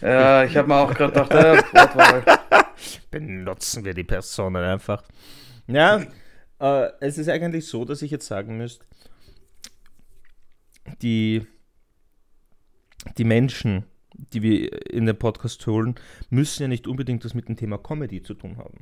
ja, 0.00 0.44
ich 0.44 0.56
habe 0.56 0.68
mir 0.68 0.76
auch 0.76 0.94
gerade 0.94 1.12
gedacht, 1.12 1.32
äh, 1.32 1.58
Wortwahl. 1.74 2.22
Benutzen 3.10 3.84
wir 3.84 3.92
die 3.92 4.04
Personen 4.04 4.64
einfach. 4.64 5.02
Ja, 5.66 6.00
äh, 6.60 6.88
es 7.00 7.18
ist 7.18 7.28
eigentlich 7.28 7.68
so, 7.68 7.84
dass 7.84 8.00
ich 8.00 8.10
jetzt 8.10 8.26
sagen 8.26 8.56
müsste, 8.56 8.86
die, 11.02 11.46
die 13.18 13.24
Menschen, 13.24 13.84
die 14.14 14.42
wir 14.42 14.90
in 14.90 15.06
den 15.06 15.18
Podcast 15.18 15.66
holen, 15.66 15.96
müssen 16.30 16.62
ja 16.62 16.68
nicht 16.68 16.86
unbedingt 16.86 17.24
was 17.24 17.34
mit 17.34 17.48
dem 17.48 17.56
Thema 17.56 17.78
Comedy 17.78 18.22
zu 18.22 18.34
tun 18.34 18.56
haben. 18.56 18.78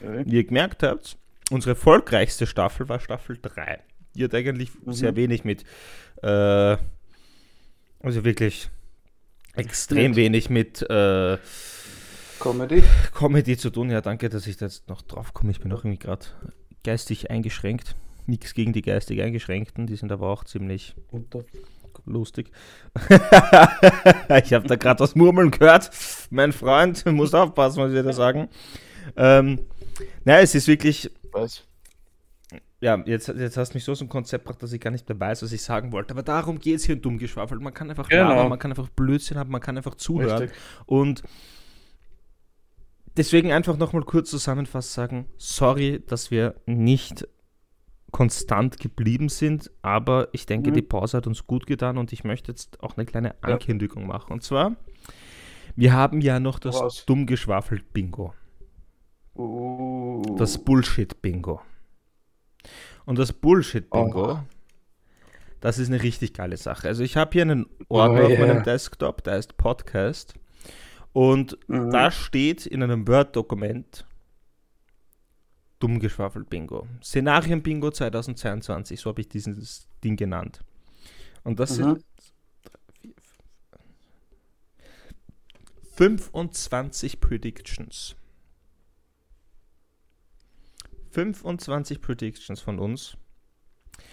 Okay. 0.00 0.24
Wie 0.26 0.36
ihr 0.36 0.44
gemerkt 0.44 0.82
habt, 0.82 1.16
unsere 1.50 1.72
erfolgreichste 1.72 2.46
Staffel 2.46 2.88
war 2.88 3.00
Staffel 3.00 3.38
3. 3.40 3.80
Die 4.14 4.24
hat 4.24 4.34
eigentlich 4.34 4.70
mhm. 4.84 4.92
sehr 4.92 5.16
wenig 5.16 5.44
mit, 5.44 5.64
äh, 6.22 6.76
also 8.00 8.24
wirklich 8.24 8.70
extrem 9.54 10.16
wenig 10.16 10.50
mit 10.50 10.82
äh, 10.82 11.38
Comedy. 12.40 12.82
Comedy 13.14 13.56
zu 13.56 13.70
tun. 13.70 13.90
Ja, 13.90 14.00
danke, 14.00 14.28
dass 14.28 14.46
ich 14.46 14.56
da 14.56 14.66
jetzt 14.66 14.88
noch 14.88 15.02
drauf 15.02 15.32
komme. 15.32 15.52
Ich 15.52 15.60
bin 15.60 15.72
auch 15.72 15.84
irgendwie 15.84 15.98
gerade 15.98 16.26
geistig 16.82 17.30
eingeschränkt. 17.30 17.94
Nichts 18.26 18.54
gegen 18.54 18.72
die 18.72 18.82
geistig 18.82 19.22
Eingeschränkten, 19.22 19.86
die 19.86 19.96
sind 19.96 20.12
aber 20.12 20.28
auch 20.28 20.44
ziemlich 20.44 20.94
Unter. 21.10 21.44
lustig. 22.04 22.50
ich 23.08 24.52
habe 24.52 24.68
da 24.68 24.76
gerade 24.76 25.00
was 25.00 25.14
Murmeln 25.14 25.50
gehört. 25.50 25.90
Mein 26.30 26.52
Freund, 26.52 27.04
muss 27.12 27.34
aufpassen, 27.34 27.82
was 27.82 27.92
wir 27.92 28.02
da 28.02 28.12
sagen. 28.12 28.48
Ähm, 29.16 29.60
naja, 30.24 30.40
es 30.40 30.54
ist 30.54 30.68
wirklich 30.68 31.10
weiß. 31.32 31.64
Ja, 32.80 33.00
jetzt, 33.06 33.28
jetzt 33.28 33.56
hast 33.56 33.72
du 33.72 33.76
mich 33.76 33.84
so 33.84 33.94
zum 33.94 34.08
Konzept 34.08 34.44
gebracht, 34.44 34.62
dass 34.62 34.72
ich 34.72 34.80
gar 34.80 34.90
nicht 34.90 35.08
mehr 35.08 35.18
weiß, 35.18 35.42
was 35.42 35.52
ich 35.52 35.62
sagen 35.62 35.92
wollte. 35.92 36.12
Aber 36.12 36.24
darum 36.24 36.58
geht 36.58 36.76
es 36.76 36.84
hier 36.84 36.96
in 36.96 37.02
Dummgeschwafelt. 37.02 37.60
Man 37.60 37.72
kann 37.72 37.88
einfach 37.88 38.08
genau. 38.08 38.30
labern, 38.30 38.48
man 38.48 38.58
kann 38.58 38.72
einfach 38.72 38.88
Blödsinn 38.88 39.38
haben, 39.38 39.52
man 39.52 39.60
kann 39.60 39.76
einfach 39.76 39.94
zuhören. 39.94 40.42
Richtig. 40.42 40.58
Und 40.86 41.22
deswegen 43.16 43.52
einfach 43.52 43.76
nochmal 43.76 44.02
kurz 44.02 44.30
zusammenfassend 44.30 44.92
sagen, 44.92 45.26
sorry, 45.38 46.02
dass 46.04 46.32
wir 46.32 46.56
nicht 46.66 47.28
konstant 48.12 48.78
geblieben 48.78 49.28
sind, 49.28 49.70
aber 49.80 50.28
ich 50.32 50.46
denke, 50.46 50.70
mhm. 50.70 50.74
die 50.74 50.82
Pause 50.82 51.16
hat 51.16 51.26
uns 51.26 51.46
gut 51.46 51.66
getan 51.66 51.98
und 51.98 52.12
ich 52.12 52.24
möchte 52.24 52.52
jetzt 52.52 52.80
auch 52.82 52.96
eine 52.96 53.06
kleine 53.06 53.42
Ankündigung 53.42 54.02
ja. 54.02 54.08
machen. 54.08 54.34
Und 54.34 54.42
zwar, 54.42 54.76
wir 55.74 55.92
haben 55.94 56.20
ja 56.20 56.38
noch 56.38 56.58
das 56.58 57.04
Dummgeschwafelt-Bingo. 57.06 58.34
Uh. 59.34 60.36
Das 60.36 60.58
Bullshit-Bingo. 60.58 61.62
Und 63.06 63.18
das 63.18 63.32
Bullshit-Bingo, 63.32 64.32
oh. 64.32 64.40
das 65.60 65.78
ist 65.78 65.88
eine 65.88 66.02
richtig 66.02 66.34
geile 66.34 66.58
Sache. 66.58 66.88
Also 66.88 67.02
ich 67.02 67.16
habe 67.16 67.30
hier 67.32 67.42
einen 67.42 67.66
Ordner 67.88 68.24
oh, 68.24 68.28
yeah. 68.28 68.32
auf 68.42 68.46
meinem 68.46 68.62
Desktop, 68.62 69.24
der 69.24 69.34
heißt 69.34 69.56
Podcast. 69.56 70.34
Und 71.14 71.58
mhm. 71.66 71.90
da 71.90 72.10
steht 72.10 72.66
in 72.66 72.82
einem 72.82 73.08
Word-Dokument 73.08 74.04
Dummgeschwafel-Bingo. 75.82 76.86
Szenarien-Bingo 77.02 77.90
2022, 77.90 79.00
so 79.00 79.10
habe 79.10 79.20
ich 79.20 79.28
dieses 79.28 79.88
Ding 80.04 80.16
genannt. 80.16 80.60
Und 81.42 81.58
das 81.58 81.78
mhm. 81.78 81.82
sind 81.84 82.04
25 85.94 87.20
Predictions. 87.20 88.14
25 91.10 92.00
Predictions 92.00 92.60
von 92.60 92.78
uns. 92.78 93.16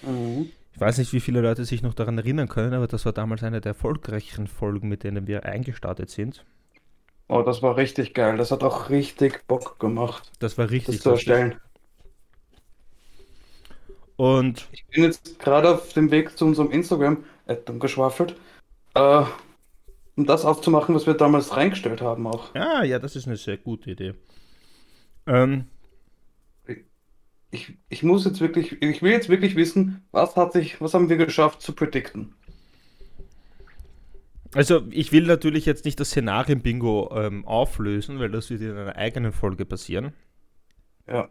Mhm. 0.02 0.52
Ich 0.74 0.80
weiß 0.80 0.98
nicht, 0.98 1.14
wie 1.14 1.20
viele 1.20 1.42
Leute 1.42 1.66
sich 1.66 1.82
noch 1.82 1.94
daran 1.94 2.18
erinnern 2.18 2.48
können, 2.48 2.74
aber 2.74 2.88
das 2.88 3.06
war 3.06 3.14
damals 3.14 3.44
eine 3.44 3.62
der 3.62 3.72
erfolgreicheren 3.72 4.48
Folgen, 4.48 4.88
mit 4.88 5.04
denen 5.04 5.28
wir 5.28 5.46
eingestartet 5.46 6.10
sind. 6.10 6.46
Oh, 7.30 7.44
das 7.44 7.62
war 7.62 7.78
richtig 7.78 8.16
geil. 8.16 8.38
Das 8.38 8.52
hat 8.52 8.64
auch 8.64 8.90
richtig 8.90 9.46
Bock 9.46 9.80
gemacht. 9.80 10.32
Das 10.40 10.58
war 10.58 10.70
richtig 10.70 10.96
das 10.96 11.04
zu 11.04 11.12
erstellen. 11.12 11.60
Und 14.16 14.68
ich 14.72 14.86
bin 14.88 15.04
jetzt 15.04 15.40
gerade 15.40 15.70
auf 15.70 15.94
dem 15.94 16.10
Weg 16.12 16.38
zu 16.38 16.46
unserem 16.46 16.72
Instagram, 16.72 17.24
äh, 17.46 17.56
geschwafelt, 17.80 18.36
äh, 18.96 19.24
um 20.16 20.26
das 20.26 20.44
aufzumachen, 20.44 20.96
was 20.96 21.06
wir 21.06 21.14
damals 21.14 21.56
reingestellt 21.56 22.02
haben 22.02 22.26
auch. 22.26 22.54
Ja, 22.56 22.84
ja, 22.84 22.98
das 22.98 23.16
ist 23.16 23.28
eine 23.28 23.38
sehr 23.38 23.58
gute 23.58 23.92
Idee. 23.92 24.16
Ähm, 25.28 25.68
ich, 27.52 27.78
ich 27.90 28.04
muss 28.04 28.26
jetzt 28.26 28.42
wirklich, 28.42 28.82
ich 28.82 29.02
will 29.04 29.12
jetzt 29.12 29.30
wirklich 29.30 29.56
wissen, 29.56 30.04
was 30.12 30.36
hat 30.36 30.54
sich, 30.54 30.82
was 30.82 30.96
haben 30.96 31.10
wir 31.10 31.18
geschafft 31.18 31.62
zu 31.62 31.74
predikten? 31.74 32.34
Also 34.53 34.82
ich 34.89 35.12
will 35.12 35.25
natürlich 35.25 35.65
jetzt 35.65 35.86
nicht 35.86 36.00
das 36.00 36.10
Szenarien-Bingo 36.10 37.12
ähm, 37.13 37.46
auflösen, 37.46 38.20
weil 38.20 38.32
das 38.32 38.50
wird 38.50 38.62
in 38.62 38.77
einer 38.77 38.96
eigenen 38.96 39.32
Folge 39.32 39.65
passieren. 39.65 40.13
Ja. 41.08 41.29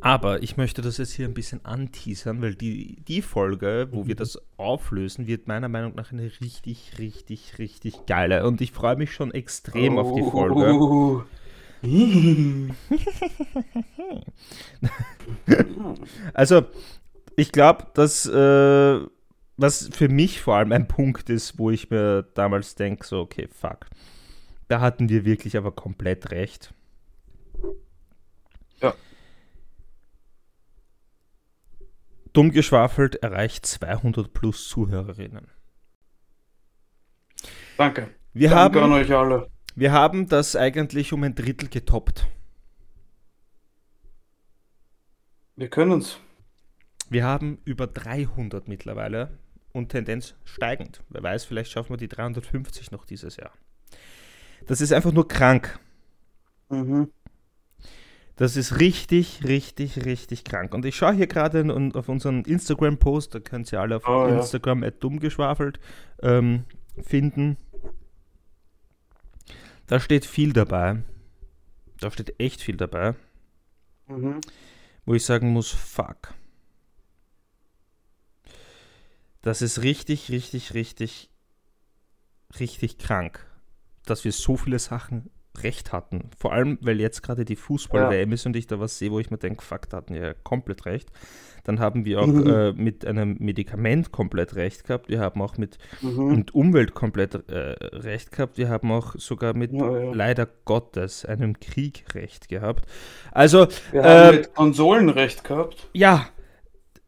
Aber 0.00 0.42
ich 0.42 0.56
möchte 0.56 0.80
das 0.80 0.98
jetzt 0.98 1.12
hier 1.12 1.26
ein 1.26 1.34
bisschen 1.34 1.64
anteasern, 1.64 2.40
weil 2.40 2.54
die, 2.54 3.02
die 3.08 3.20
Folge, 3.20 3.88
wo 3.90 4.04
mhm. 4.04 4.08
wir 4.08 4.14
das 4.14 4.40
auflösen, 4.56 5.26
wird 5.26 5.48
meiner 5.48 5.68
Meinung 5.68 5.96
nach 5.96 6.12
eine 6.12 6.30
richtig, 6.40 6.92
richtig, 6.98 7.58
richtig 7.58 8.06
geile. 8.06 8.46
Und 8.46 8.60
ich 8.60 8.70
freue 8.72 8.96
mich 8.96 9.12
schon 9.12 9.32
extrem 9.32 9.96
oh. 9.96 10.00
auf 10.00 10.14
die 10.14 10.22
Folge. 10.22 10.72
Oh. 10.72 11.24
also, 16.32 16.62
ich 17.36 17.52
glaube, 17.52 17.88
dass 17.94 18.24
äh, 18.26 19.00
was 19.58 19.90
für 19.92 20.08
mich 20.08 20.40
vor 20.40 20.56
allem 20.56 20.72
ein 20.72 20.88
Punkt 20.88 21.28
ist, 21.28 21.58
wo 21.58 21.70
ich 21.70 21.90
mir 21.90 22.22
damals 22.34 22.76
denke, 22.76 23.04
so, 23.04 23.20
okay, 23.20 23.48
fuck. 23.48 23.86
Da 24.68 24.80
hatten 24.80 25.08
wir 25.08 25.24
wirklich 25.24 25.56
aber 25.56 25.72
komplett 25.72 26.30
recht. 26.30 26.72
Ja. 28.80 28.94
Dumm 32.32 32.52
geschwafelt 32.52 33.16
erreicht 33.16 33.66
200 33.66 34.32
plus 34.32 34.68
Zuhörerinnen. 34.68 35.48
Danke. 37.76 38.14
Wir 38.32 38.50
Danke 38.50 38.80
haben, 38.80 38.92
an 38.92 39.00
euch 39.00 39.12
alle. 39.12 39.50
Wir 39.74 39.90
haben 39.90 40.28
das 40.28 40.54
eigentlich 40.54 41.12
um 41.12 41.24
ein 41.24 41.34
Drittel 41.34 41.68
getoppt. 41.68 42.28
Wir 45.56 45.68
können 45.68 45.98
es. 45.98 46.20
Wir 47.10 47.24
haben 47.24 47.58
über 47.64 47.88
300 47.88 48.68
mittlerweile 48.68 49.38
und 49.72 49.90
Tendenz 49.90 50.34
steigend. 50.44 51.02
Wer 51.08 51.22
weiß, 51.22 51.44
vielleicht 51.44 51.70
schaffen 51.70 51.90
wir 51.90 51.96
die 51.96 52.08
350 52.08 52.90
noch 52.90 53.04
dieses 53.04 53.36
Jahr. 53.36 53.52
Das 54.66 54.80
ist 54.80 54.92
einfach 54.92 55.12
nur 55.12 55.28
krank. 55.28 55.78
Mhm. 56.68 57.10
Das 58.36 58.56
ist 58.56 58.78
richtig, 58.78 59.40
richtig, 59.44 60.04
richtig 60.04 60.44
krank. 60.44 60.72
Und 60.72 60.84
ich 60.84 60.94
schaue 60.94 61.14
hier 61.14 61.26
gerade 61.26 61.90
auf 61.94 62.08
unseren 62.08 62.44
Instagram-Post, 62.44 63.34
da 63.34 63.40
könnt 63.40 63.72
ihr 63.72 63.80
alle 63.80 63.96
auf 63.96 64.06
oh, 64.06 64.26
Instagram 64.26 64.84
ja. 64.84 64.90
dummgeschwafelt 64.92 65.80
ähm, 66.22 66.64
finden. 67.02 67.56
Da 69.88 69.98
steht 69.98 70.24
viel 70.24 70.52
dabei. 70.52 71.02
Da 71.98 72.12
steht 72.12 72.38
echt 72.38 72.60
viel 72.60 72.76
dabei. 72.76 73.16
Mhm. 74.06 74.40
Wo 75.04 75.14
ich 75.14 75.24
sagen 75.24 75.48
muss, 75.48 75.70
fuck. 75.70 76.34
Das 79.42 79.62
ist 79.62 79.82
richtig, 79.82 80.30
richtig, 80.30 80.74
richtig, 80.74 81.30
richtig 82.58 82.98
krank, 82.98 83.46
dass 84.06 84.24
wir 84.24 84.32
so 84.32 84.56
viele 84.56 84.78
Sachen 84.78 85.30
recht 85.62 85.92
hatten. 85.92 86.30
Vor 86.38 86.52
allem, 86.52 86.78
weil 86.82 87.00
jetzt 87.00 87.22
gerade 87.22 87.44
die 87.44 87.56
Fußball-WM 87.56 88.30
ist 88.32 88.46
und 88.46 88.54
ich 88.54 88.68
da 88.68 88.78
was 88.78 88.96
sehe, 88.98 89.10
wo 89.10 89.18
ich 89.18 89.30
mir 89.30 89.38
denke, 89.38 89.64
fuck, 89.64 89.88
da 89.88 89.96
hatten 89.98 90.14
ja 90.14 90.32
komplett 90.34 90.86
recht. 90.86 91.10
Dann 91.64 91.80
haben 91.80 92.04
wir 92.04 92.20
auch 92.20 92.26
Mhm. 92.28 92.46
äh, 92.46 92.72
mit 92.72 93.04
einem 93.04 93.36
Medikament 93.40 94.12
komplett 94.12 94.54
recht 94.54 94.84
gehabt. 94.84 95.08
Wir 95.08 95.18
haben 95.20 95.42
auch 95.42 95.56
mit, 95.58 95.78
Mhm. 96.00 96.36
mit 96.36 96.54
Umwelt 96.54 96.94
komplett 96.94 97.34
äh, 97.50 97.56
recht 97.96 98.30
gehabt. 98.30 98.56
Wir 98.56 98.68
haben 98.68 98.90
auch 98.92 99.14
sogar 99.16 99.52
mit 99.54 99.72
Ja, 99.72 99.98
ja. 99.98 100.12
leider 100.14 100.46
Gottes 100.64 101.24
einem 101.24 101.58
Krieg 101.58 102.04
recht 102.14 102.48
gehabt. 102.48 102.86
Also, 103.32 103.66
Wir 103.90 104.02
haben 104.04 104.28
ähm, 104.34 104.40
mit 104.40 104.54
Konsolen 104.54 105.08
recht 105.08 105.42
gehabt. 105.44 105.88
ja, 105.92 106.28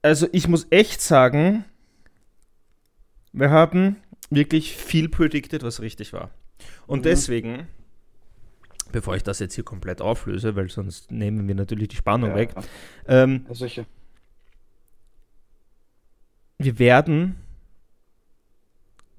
also 0.02 0.26
ich 0.32 0.48
muss 0.48 0.66
echt 0.70 1.00
sagen, 1.00 1.64
wir 3.32 3.50
haben 3.50 3.96
wirklich 4.30 4.76
viel 4.76 5.08
predicted, 5.08 5.62
was 5.62 5.80
richtig 5.80 6.12
war. 6.12 6.30
Und 6.86 7.00
Mhm. 7.00 7.02
deswegen, 7.04 7.68
bevor 8.92 9.16
ich 9.16 9.22
das 9.22 9.38
jetzt 9.38 9.54
hier 9.54 9.64
komplett 9.64 10.00
auflöse, 10.00 10.56
weil 10.56 10.68
sonst 10.70 11.10
nehmen 11.10 11.46
wir 11.48 11.54
natürlich 11.54 11.88
die 11.88 11.96
Spannung 11.96 12.30
Ja, 12.30 12.36
weg, 12.36 12.54
ähm, 13.06 13.46
ja, 13.48 13.54
sicher. 13.54 13.86
wir 16.58 16.78
werden 16.78 17.36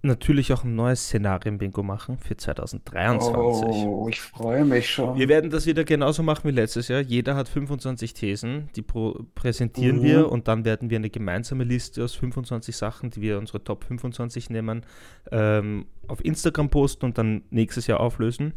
natürlich 0.04 0.52
auch 0.54 0.64
ein 0.64 0.76
neues 0.76 1.06
Szenarien-Bingo 1.06 1.84
machen 1.84 2.18
für 2.18 2.36
2023. 2.38 3.34
Oh, 3.36 4.08
ich 4.10 4.20
freue 4.22 4.66
mich 4.66 4.90
schon. 4.90 5.18
Wir 5.18 5.30
werden 5.30 5.50
das 5.52 5.66
wieder 5.66 5.84
genauso 5.84 6.24
machen 6.24 6.46
wie 6.50 6.54
letztes 6.54 6.88
Jahr. 6.88 7.02
Jeder 7.02 7.36
hat 7.36 7.48
25 7.50 8.14
Thesen, 8.14 8.70
die 8.76 8.82
präsentieren 8.82 9.98
Mhm. 10.00 10.04
wir 10.04 10.32
und 10.32 10.48
dann 10.48 10.66
werden 10.66 10.90
wir 10.90 10.98
eine 10.98 11.10
gemeinsame 11.10 11.64
Liste 11.64 12.04
aus 12.04 12.16
25 12.16 12.76
Sachen, 12.76 13.10
die 13.12 13.22
wir 13.22 13.38
unsere 13.38 13.64
Top 13.64 13.84
25 13.84 14.50
nehmen, 14.50 14.86
ähm, 15.32 15.86
auf 16.08 16.24
Instagram 16.26 16.70
posten 16.70 17.06
und 17.06 17.18
dann 17.18 17.44
nächstes 17.50 17.88
Jahr 17.88 18.00
auflösen. 18.00 18.54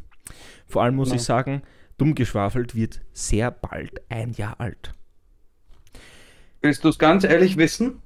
Vor 0.67 0.83
allem 0.83 0.97
muss 0.97 1.09
Genau. 1.09 1.17
ich 1.21 1.23
sagen, 1.25 1.63
dumm 1.99 2.15
geschwafelt 2.15 2.75
wird 2.75 3.01
sehr 3.13 3.51
bald 3.51 4.01
ein 4.09 4.33
Jahr 4.33 4.59
alt. 4.61 4.93
Willst 6.63 6.83
du 6.83 6.89
es 6.89 6.99
ganz 6.99 7.25
ehrlich 7.25 7.59
wissen? 7.59 8.01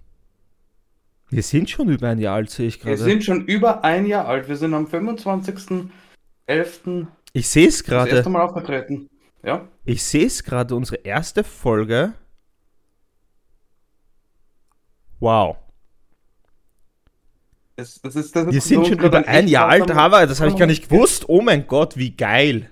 Wir 1.30 1.42
sind 1.42 1.68
schon 1.68 1.88
über 1.88 2.08
ein 2.08 2.18
Jahr 2.18 2.37
alt, 2.37 2.50
sehe 2.50 2.68
ich 2.68 2.85
Wir 2.85 2.97
gerade. 2.97 3.11
sind 3.11 3.25
schon 3.25 3.44
über 3.44 3.85
ein 3.85 4.06
Jahr 4.06 4.26
alt. 4.26 4.49
Wir 4.49 4.56
sind 4.56 4.75
am 4.75 4.87
25.11. 4.87 7.06
Ich 7.35 7.49
sehe 7.49 7.68
es 7.68 7.82
das 7.82 7.92
erste 7.92 8.14
gerade. 8.14 8.30
Mal 8.30 8.42
aufgetreten. 8.42 9.08
Ja? 9.42 9.68
Ich 9.85 10.02
sehe 10.02 10.26
es 10.26 10.42
gerade, 10.42 10.75
unsere 10.75 11.02
erste 11.02 11.44
Folge. 11.44 12.14
Wow. 15.20 15.56
Das, 17.76 18.00
das 18.00 18.16
ist, 18.16 18.35
das 18.35 18.50
Wir 18.50 18.61
sind 18.61 18.87
schon 18.87 18.97
gerade 18.97 19.18
über 19.18 19.28
ein 19.28 19.47
Jahr 19.47 19.68
alt, 19.68 19.90
aber 19.90 20.26
das 20.26 20.40
habe 20.40 20.50
ich 20.50 20.56
gar 20.56 20.66
nicht 20.66 20.88
gewusst. 20.88 21.28
Oh 21.28 21.42
mein 21.42 21.66
Gott, 21.66 21.97
wie 21.97 22.16
geil. 22.16 22.70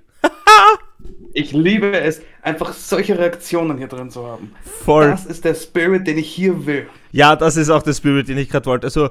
Ich 1.38 1.52
liebe 1.52 1.92
es, 2.00 2.22
einfach 2.40 2.72
solche 2.72 3.18
Reaktionen 3.18 3.76
hier 3.76 3.88
drin 3.88 4.10
zu 4.10 4.26
haben. 4.26 4.52
Voll. 4.62 5.10
Das 5.10 5.26
ist 5.26 5.44
der 5.44 5.54
Spirit, 5.54 6.06
den 6.06 6.16
ich 6.16 6.28
hier 6.32 6.64
will. 6.64 6.88
Ja, 7.12 7.36
das 7.36 7.58
ist 7.58 7.68
auch 7.68 7.82
der 7.82 7.92
Spirit, 7.92 8.28
den 8.28 8.38
ich 8.38 8.48
gerade 8.48 8.64
wollte. 8.64 8.86
Also, 8.86 9.10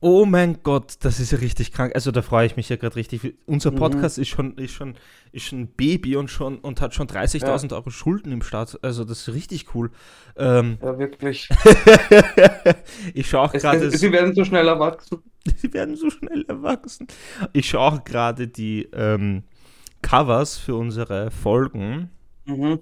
oh 0.00 0.24
mein 0.24 0.62
Gott, 0.62 0.94
das 1.00 1.20
ist 1.20 1.32
ja 1.32 1.38
richtig 1.38 1.72
krank. 1.72 1.92
Also, 1.94 2.12
da 2.12 2.22
freue 2.22 2.46
ich 2.46 2.56
mich 2.56 2.70
ja 2.70 2.76
gerade 2.76 2.96
richtig. 2.96 3.34
Unser 3.44 3.72
Mhm. 3.72 3.76
Podcast 3.76 4.16
ist 4.18 4.28
schon, 4.28 4.56
ist 4.56 4.72
schon, 4.72 4.94
ist 5.32 5.44
schon 5.44 5.60
ein 5.60 5.68
Baby 5.68 6.16
und 6.16 6.30
schon 6.30 6.58
und 6.60 6.80
hat 6.80 6.94
schon 6.94 7.08
30.000 7.08 7.74
Euro 7.74 7.90
Schulden 7.90 8.32
im 8.32 8.40
Start. 8.40 8.78
Also, 8.80 9.04
das 9.04 9.28
ist 9.28 9.34
richtig 9.34 9.74
cool. 9.74 9.90
Ähm, 10.38 10.78
Ja, 10.82 10.98
wirklich. 10.98 11.48
ich 13.14 13.28
schaue 13.28 13.42
auch 13.48 13.52
gerade. 13.52 13.90
sie 13.90 14.12
werden 14.12 14.34
so 14.34 14.44
schnell 14.44 14.66
erwachsen. 14.68 15.18
Sie 15.58 15.72
werden 15.72 15.94
so 15.94 16.10
schnell 16.10 16.44
erwachsen. 16.48 17.06
Ich 17.52 17.68
schaue 17.68 17.92
auch 17.92 18.04
gerade 18.04 18.48
die 18.48 18.88
ähm, 18.92 19.44
Covers 20.08 20.56
für 20.58 20.76
unsere 20.76 21.30
Folgen 21.30 22.10
Mhm. 22.46 22.78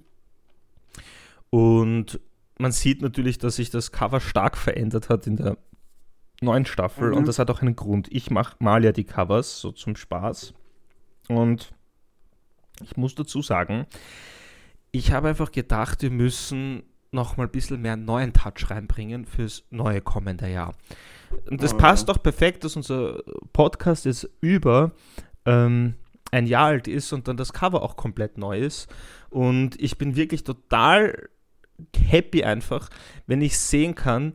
und 1.51 2.21
man 2.59 2.73
sieht 2.73 3.03
natürlich, 3.03 3.39
dass 3.39 3.57
sich 3.57 3.71
das 3.71 3.93
Cover 3.93 4.21
stark 4.21 4.57
verändert 4.57 5.09
hat 5.09 5.27
in 5.27 5.37
der 5.37 5.57
neuen 6.41 6.67
Staffel 6.67 7.11
Mhm. 7.11 7.17
und 7.19 7.29
das 7.29 7.39
hat 7.39 7.51
auch 7.51 7.63
einen 7.63 7.77
Grund. 7.77 8.09
Ich 8.11 8.31
mach, 8.31 8.59
mal 8.61 8.85
ja 8.85 8.93
die 8.93 9.05
Covers 9.05 9.61
so 9.61 9.73
zum 9.73 9.97
Spaß 9.97 10.55
und 11.29 11.75
ich 12.83 12.97
muss 12.97 13.15
dazu 13.15 13.41
sagen, 13.43 13.87
ich 14.93 15.13
habe 15.13 15.29
einfach 15.29 15.51
gedacht, 15.51 16.03
wir 16.03 16.11
müssen 16.11 16.83
noch 17.11 17.37
mal 17.37 17.45
ein 17.45 17.51
bisschen 17.53 17.81
mehr 17.81 17.97
neuen 17.97 18.33
Touch 18.33 18.69
reinbringen 18.71 19.25
fürs 19.25 19.65
neue 19.71 20.01
kommende 20.01 20.49
Jahr. 20.49 20.75
Und 21.49 21.63
das 21.63 21.73
Oh, 21.73 21.79
passt 21.79 22.07
ja. 22.09 22.13
doch 22.15 22.23
perfekt, 22.23 22.65
dass 22.65 22.77
unser 22.77 23.23
Podcast 23.53 24.05
jetzt 24.05 24.29
über 24.41 24.93
ähm, 25.47 25.95
ein 26.35 26.47
Jahr 26.47 26.67
alt 26.67 26.89
ist 26.89 27.13
und 27.13 27.29
dann 27.29 27.37
das 27.37 27.53
Cover 27.53 27.83
auch 27.83 27.97
komplett 27.97 28.39
neu 28.39 28.59
ist. 28.59 28.93
Und 29.31 29.81
ich 29.81 29.99
bin 29.99 30.17
wirklich 30.17 30.45
total 30.45 31.29
happy 31.97 32.45
einfach, 32.45 32.91
wenn 33.27 33.43
ich 33.43 33.59
sehen 33.59 33.95
kann, 33.95 34.35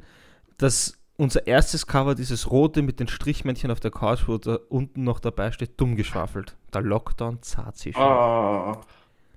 dass 0.58 0.98
unser 1.18 1.48
erstes 1.48 1.86
Cover, 1.86 2.16
dieses 2.16 2.50
rote 2.50 2.82
mit 2.82 3.00
den 3.00 3.10
Strichmännchen 3.10 3.72
auf 3.72 3.82
der 3.82 3.92
Couch, 3.92 4.28
wo 4.28 4.38
da 4.38 4.58
unten 4.70 5.04
noch 5.04 5.20
dabei 5.20 5.52
steht, 5.52 5.80
dumm 5.80 5.96
geschwafelt. 5.96 6.56
Der 6.74 6.82
Lockdown 6.82 7.42
zahlt 7.42 7.78
sich 7.78 7.96
schon. 7.96 8.04
Ah, 8.04 8.80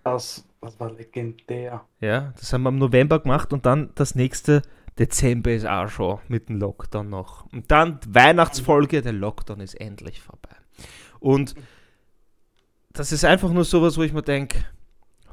das, 0.04 0.44
das 0.60 0.78
war 0.78 0.92
legendär. 0.92 1.84
Ja, 2.00 2.32
das 2.38 2.52
haben 2.52 2.62
wir 2.62 2.68
im 2.68 2.78
November 2.78 3.18
gemacht 3.18 3.52
und 3.52 3.66
dann 3.66 3.90
das 3.96 4.14
nächste 4.14 4.62
Dezember 4.98 5.52
ist 5.52 5.66
auch 5.66 5.88
schon 5.88 6.18
mit 6.28 6.48
dem 6.48 6.60
Lockdown 6.60 7.08
noch. 7.08 7.46
Und 7.52 7.70
dann 7.70 7.98
Weihnachtsfolge, 8.08 9.02
der 9.02 9.12
Lockdown 9.12 9.60
ist 9.60 9.74
endlich 9.74 10.20
vorbei. 10.20 10.54
Und 11.18 11.54
das 12.92 13.12
ist 13.12 13.24
einfach 13.24 13.52
nur 13.52 13.64
sowas, 13.64 13.96
wo 13.96 14.02
ich 14.02 14.12
mir 14.12 14.22
denke, 14.22 14.64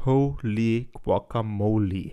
holy 0.05 0.89
guacamole. 1.03 2.11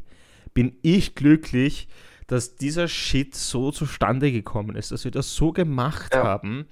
Bin 0.55 0.77
ich 0.83 1.15
glücklich, 1.15 1.89
dass 2.27 2.57
dieser 2.57 2.89
Shit 2.89 3.35
so 3.35 3.71
zustande 3.71 4.33
gekommen 4.33 4.75
ist, 4.77 4.91
dass 4.91 5.05
wir 5.05 5.11
das 5.11 5.35
so 5.35 5.53
gemacht 5.53 6.15
Ja. 6.15 6.25
haben, 6.25 6.67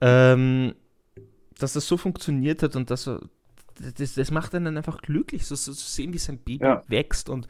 ähm, 0.00 0.74
dass 1.58 1.72
das 1.72 1.86
so 1.88 1.96
funktioniert 1.96 2.62
hat 2.62 2.76
und 2.76 2.90
dass 2.90 3.10
das, 3.98 4.14
das 4.14 4.30
macht 4.30 4.54
einen 4.54 4.76
einfach 4.76 4.98
glücklich, 5.02 5.44
so, 5.46 5.54
so 5.54 5.72
zu 5.72 5.86
sehen, 5.90 6.12
wie 6.12 6.18
sein 6.18 6.38
Baby 6.38 6.64
Ja. 6.64 6.82
wächst 6.88 7.28
und 7.28 7.46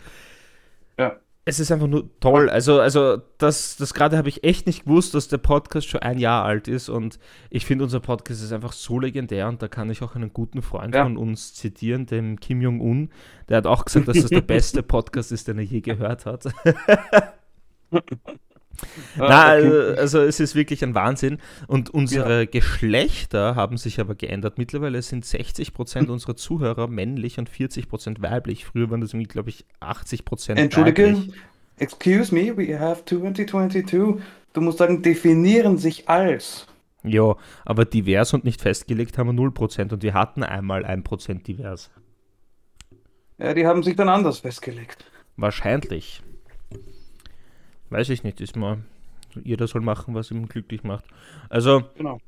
Ja. 0.98 1.18
Es 1.48 1.60
ist 1.60 1.70
einfach 1.70 1.86
nur 1.86 2.10
toll. 2.18 2.50
Also, 2.50 2.80
also 2.80 3.18
das, 3.38 3.76
das 3.76 3.94
gerade 3.94 4.18
habe 4.18 4.28
ich 4.28 4.42
echt 4.42 4.66
nicht 4.66 4.84
gewusst, 4.84 5.14
dass 5.14 5.28
der 5.28 5.38
Podcast 5.38 5.86
schon 5.88 6.00
ein 6.00 6.18
Jahr 6.18 6.44
alt 6.44 6.66
ist 6.66 6.88
und 6.88 7.20
ich 7.50 7.64
finde, 7.64 7.84
unser 7.84 8.00
Podcast 8.00 8.42
ist 8.42 8.52
einfach 8.52 8.72
so 8.72 8.98
legendär 8.98 9.48
und 9.48 9.62
da 9.62 9.68
kann 9.68 9.88
ich 9.88 10.02
auch 10.02 10.16
einen 10.16 10.32
guten 10.32 10.60
Freund 10.60 10.92
Ja. 10.94 11.04
von 11.04 11.16
uns 11.16 11.54
zitieren, 11.54 12.04
dem 12.06 12.40
Kim 12.40 12.60
Jong-un. 12.60 13.10
Der 13.48 13.58
hat 13.58 13.66
auch 13.66 13.84
gesagt, 13.84 14.08
dass 14.08 14.18
das 14.20 14.30
der 14.30 14.40
beste 14.42 14.82
Podcast 14.82 15.30
ist, 15.30 15.46
den 15.46 15.58
er 15.58 15.64
je 15.64 15.80
gehört 15.80 16.26
hat. 16.26 16.44
Ah, 19.18 19.26
Na, 19.28 19.56
okay. 19.56 19.66
also, 19.66 20.00
also 20.00 20.20
es 20.22 20.40
ist 20.40 20.54
wirklich 20.54 20.82
ein 20.84 20.94
Wahnsinn. 20.94 21.38
Und 21.66 21.90
unsere 21.90 22.46
Geschlechter 22.46 23.54
haben 23.54 23.76
sich 23.76 24.00
aber 24.00 24.14
geändert. 24.14 24.58
Mittlerweile 24.58 25.00
sind 25.02 25.24
60% 25.24 26.08
unserer 26.08 26.36
Zuhörer 26.36 26.88
männlich 26.88 27.38
und 27.38 27.50
40% 27.50 28.22
weiblich. 28.22 28.64
Früher 28.64 28.90
waren 28.90 29.00
das 29.00 29.12
irgendwie, 29.12 29.28
glaube 29.28 29.50
ich, 29.50 29.64
80% 29.80 30.54
Entschuldige, 30.54 31.14
weiblich. 31.16 31.32
excuse 31.78 32.34
me, 32.34 32.56
we 32.56 32.78
have 32.78 33.04
2022. 33.04 34.22
Du 34.52 34.60
musst 34.60 34.78
sagen, 34.78 35.02
definieren 35.02 35.76
sich 35.78 36.08
als. 36.08 36.66
Ja, 37.02 37.36
aber 37.64 37.84
divers 37.84 38.32
und 38.34 38.44
nicht 38.44 38.60
festgelegt 38.60 39.16
haben 39.18 39.28
wir 39.36 39.44
0% 39.44 39.92
und 39.92 40.02
wir 40.02 40.14
hatten 40.14 40.42
einmal 40.42 40.84
1% 40.84 41.42
divers. 41.44 41.90
Ja, 43.38 43.52
die 43.54 43.66
haben 43.66 43.82
sich 43.82 43.96
dann 43.96 44.08
anders 44.08 44.38
festgelegt. 44.40 45.04
Wahrscheinlich. 45.36 46.22
Weiß 47.90 48.08
ich 48.10 48.24
nicht, 48.24 48.40
ist 48.40 48.56
mal. 48.56 48.78
Jeder 49.44 49.66
soll 49.66 49.82
machen, 49.82 50.14
was 50.14 50.30
ihm 50.30 50.48
glücklich 50.48 50.82
macht. 50.82 51.04
Also 51.48 51.82
Genau. 51.96 52.18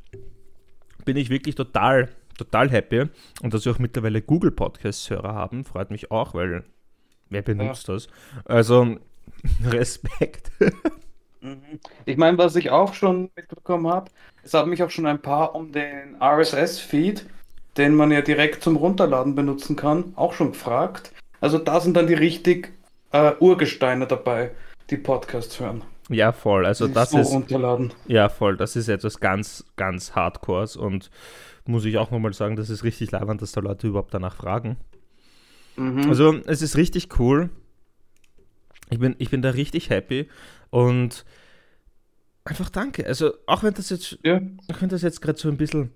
bin 1.05 1.16
ich 1.16 1.31
wirklich 1.31 1.55
total, 1.55 2.09
total 2.37 2.71
happy. 2.71 3.05
Und 3.42 3.55
dass 3.55 3.64
wir 3.64 3.73
auch 3.73 3.79
mittlerweile 3.79 4.21
Google 4.23 4.51
Podcasts-Hörer 4.51 5.35
haben, 5.35 5.64
freut 5.64 5.90
mich 5.90 6.11
auch, 6.11 6.35
weil 6.35 6.64
wer 7.31 7.42
benutzt 7.42 7.88
das? 7.88 8.09
Also 8.44 8.97
Respekt. 9.64 10.51
Mhm. 11.40 11.62
Ich 12.05 12.16
meine, 12.16 12.37
was 12.38 12.57
ich 12.57 12.71
auch 12.71 12.94
schon 12.94 13.31
mitbekommen 13.37 13.87
habe, 13.88 14.11
es 14.42 14.55
haben 14.55 14.71
mich 14.71 14.83
auch 14.83 14.90
schon 14.90 15.07
ein 15.07 15.23
paar 15.23 15.55
um 15.55 15.73
den 15.73 16.16
RSS-Feed, 16.21 17.27
den 17.77 17.94
man 17.94 18.11
ja 18.11 18.23
direkt 18.23 18.62
zum 18.62 18.77
Runterladen 18.77 19.35
benutzen 19.35 19.77
kann, 19.77 20.12
auch 20.16 20.33
schon 20.33 20.53
gefragt. 20.53 21.12
Also 21.40 21.59
da 21.59 21.81
sind 21.81 21.97
dann 21.97 22.07
die 22.09 22.14
richtig 22.14 22.73
äh, 23.12 23.33
Urgesteine 23.38 24.07
dabei, 24.07 24.51
die 24.90 24.96
Podcasts 24.96 25.61
hören. 25.61 25.83
Ja, 26.09 26.33
voll. 26.33 26.64
Also 26.64 26.87
Die 26.87 26.94
das 26.94 27.11
so 27.11 27.18
ist, 27.18 27.33
runterladen. 27.33 27.92
ja 28.07 28.29
voll, 28.29 28.57
das 28.57 28.77
ist 28.77 28.88
etwas 28.88 29.20
ganz, 29.20 29.64
ganz 29.77 30.14
Hardcores 30.14 30.77
und 30.77 31.11
muss 31.66 31.85
ich 31.85 31.98
auch 31.98 32.11
nochmal 32.11 32.33
sagen, 32.33 32.57
das 32.57 32.70
ist 32.70 32.83
richtig 32.83 33.11
leibend, 33.11 33.42
dass 33.42 33.53
da 33.53 33.61
Leute 33.61 33.88
überhaupt 33.88 34.14
danach 34.14 34.37
fragen. 34.37 34.79
Mhm. 35.77 36.09
Also 36.09 36.35
es 36.46 36.62
ist 36.62 36.77
richtig 36.77 37.18
cool. 37.18 37.51
Ich 38.90 38.98
bin, 38.98 39.14
ich 39.18 39.29
bin 39.29 39.42
da 39.42 39.51
richtig 39.51 39.90
happy 39.90 40.29
und 40.70 41.27
einfach 42.44 42.70
danke. 42.70 43.07
Also 43.07 43.35
auch 43.46 43.62
wenn 43.62 43.74
das 43.74 43.90
jetzt, 43.90 44.18
ja. 44.22 44.40
auch 44.72 44.81
wenn 44.81 44.88
das 44.88 45.03
jetzt 45.03 45.20
gerade 45.20 45.38
so 45.38 45.48
ein 45.48 45.59
bisschen 45.59 45.92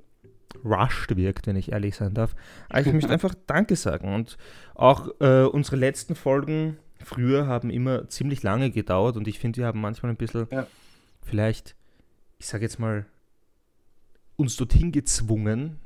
rushed 0.63 1.17
wirkt, 1.17 1.47
wenn 1.47 1.57
ich 1.57 1.73
ehrlich 1.73 1.97
sein 1.97 2.13
darf. 2.13 2.35
Aber 2.69 2.81
ich 2.83 2.93
möchte 2.93 3.11
einfach 3.11 3.35
Danke 3.47 3.77
sagen. 3.77 4.15
Und 4.15 4.37
auch 4.75 5.09
äh, 5.21 5.45
unsere 5.45 5.77
letzten 5.77 6.15
Folgen 6.15 6.77
früher 7.03 7.47
haben 7.47 7.71
immer 7.71 8.09
ziemlich 8.09 8.43
lange 8.43 8.71
gedauert 8.71 9.17
und 9.17 9.29
ich 9.29 9.39
finde, 9.39 9.59
wir 9.59 9.67
haben 9.67 9.81
manchmal 9.81 10.13
ein 10.13 10.17
bisschen 10.17 10.47
ja. 10.51 10.67
vielleicht, 11.23 11.77
ich 12.39 12.47
sage 12.47 12.65
jetzt 12.65 12.79
mal, 12.79 13.07
uns 14.37 14.57
dorthin 14.57 14.93
gezwungen. 14.93 15.79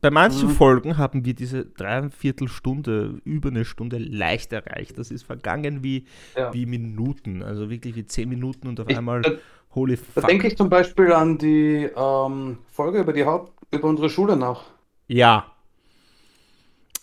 Bei 0.00 0.10
manchen 0.10 0.48
mhm. 0.48 0.52
Folgen 0.52 0.96
haben 0.96 1.26
wir 1.26 1.34
diese 1.34 1.66
Dreiviertelstunde, 1.66 3.20
über 3.24 3.50
eine 3.50 3.66
Stunde 3.66 3.98
leicht 3.98 4.52
erreicht. 4.52 4.96
Das 4.96 5.10
ist 5.10 5.24
vergangen 5.24 5.82
wie, 5.82 6.06
ja. 6.34 6.54
wie 6.54 6.64
Minuten, 6.64 7.42
also 7.42 7.68
wirklich 7.68 7.96
wie 7.96 8.06
zehn 8.06 8.28
Minuten 8.28 8.66
und 8.66 8.80
auf 8.80 8.88
ich, 8.88 8.96
einmal 8.96 9.24
äh, 9.26 9.36
holy 9.74 9.98
fuck. 9.98 10.22
Da 10.22 10.28
denke 10.28 10.46
ich 10.46 10.56
zum 10.56 10.70
Beispiel 10.70 11.12
an 11.12 11.36
die 11.36 11.90
ähm, 11.94 12.58
Folge 12.68 13.00
über 13.00 13.12
die 13.12 13.24
Haupt, 13.24 13.52
über 13.74 13.88
unsere 13.88 14.08
Schule 14.08 14.36
nach. 14.36 14.64
Ja. 15.06 15.52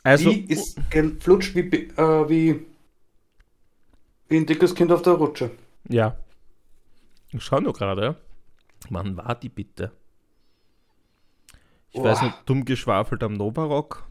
Also, 0.01 0.31
die 0.31 0.51
ist 0.51 0.79
geflutscht 0.89 1.53
wie, 1.53 1.59
äh, 1.59 2.29
wie 2.29 2.65
wie 4.27 4.37
ein 4.37 4.45
dickes 4.45 4.75
Kind 4.75 4.91
auf 4.91 5.01
der 5.01 5.13
Rutsche. 5.13 5.51
Ja. 5.89 6.15
Ich 7.29 7.43
schau 7.43 7.59
nur 7.59 7.73
gerade. 7.73 8.15
Wann 8.89 9.17
war 9.17 9.35
die 9.35 9.49
bitte? 9.49 9.91
Ich 11.91 11.99
oh. 11.99 12.03
weiß 12.03 12.21
nicht, 12.21 12.35
dumm 12.45 12.65
geschwafelt 12.65 13.23
am 13.23 13.33
Novarock. 13.33 14.05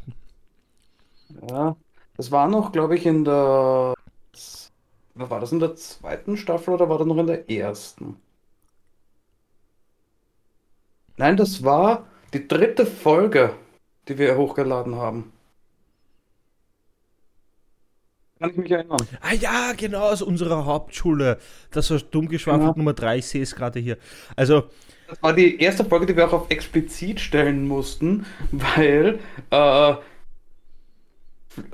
Ja, 1.48 1.76
das 2.16 2.30
war 2.30 2.48
noch, 2.48 2.72
glaube 2.72 2.96
ich, 2.96 3.06
in 3.06 3.24
der. 3.24 3.94
War 5.14 5.40
das 5.40 5.52
in 5.52 5.60
der 5.60 5.76
zweiten 5.76 6.36
Staffel 6.36 6.74
oder 6.74 6.88
war 6.88 6.98
das 6.98 7.06
noch 7.06 7.16
in 7.16 7.26
der 7.26 7.50
ersten? 7.50 8.16
Nein, 11.16 11.36
das 11.36 11.64
war 11.64 12.06
die 12.34 12.46
dritte 12.46 12.84
Folge, 12.84 13.54
die 14.08 14.18
wir 14.18 14.36
hochgeladen 14.36 14.96
haben. 14.96 15.32
Kann 18.38 18.50
ich 18.50 18.56
mich 18.56 18.70
erinnern. 18.70 18.98
Ah 19.22 19.32
ja, 19.32 19.72
genau, 19.76 20.10
aus 20.10 20.20
unserer 20.20 20.66
Hauptschule. 20.66 21.38
Das 21.70 21.90
war 21.90 21.98
dumm 21.98 22.28
geschwafelt 22.28 22.62
genau. 22.62 22.76
Nummer 22.76 22.92
3, 22.92 23.18
ich 23.18 23.26
sehe 23.26 23.42
es 23.42 23.54
gerade 23.54 23.80
hier. 23.80 23.96
Also. 24.34 24.64
Das 25.08 25.22
war 25.22 25.32
die 25.32 25.60
erste 25.60 25.84
Folge, 25.84 26.06
die 26.06 26.16
wir 26.16 26.26
auch 26.26 26.32
auf 26.32 26.50
explizit 26.50 27.20
stellen 27.20 27.66
mussten, 27.66 28.26
weil, 28.50 29.20
äh, 29.50 29.90
äh, 29.90 29.96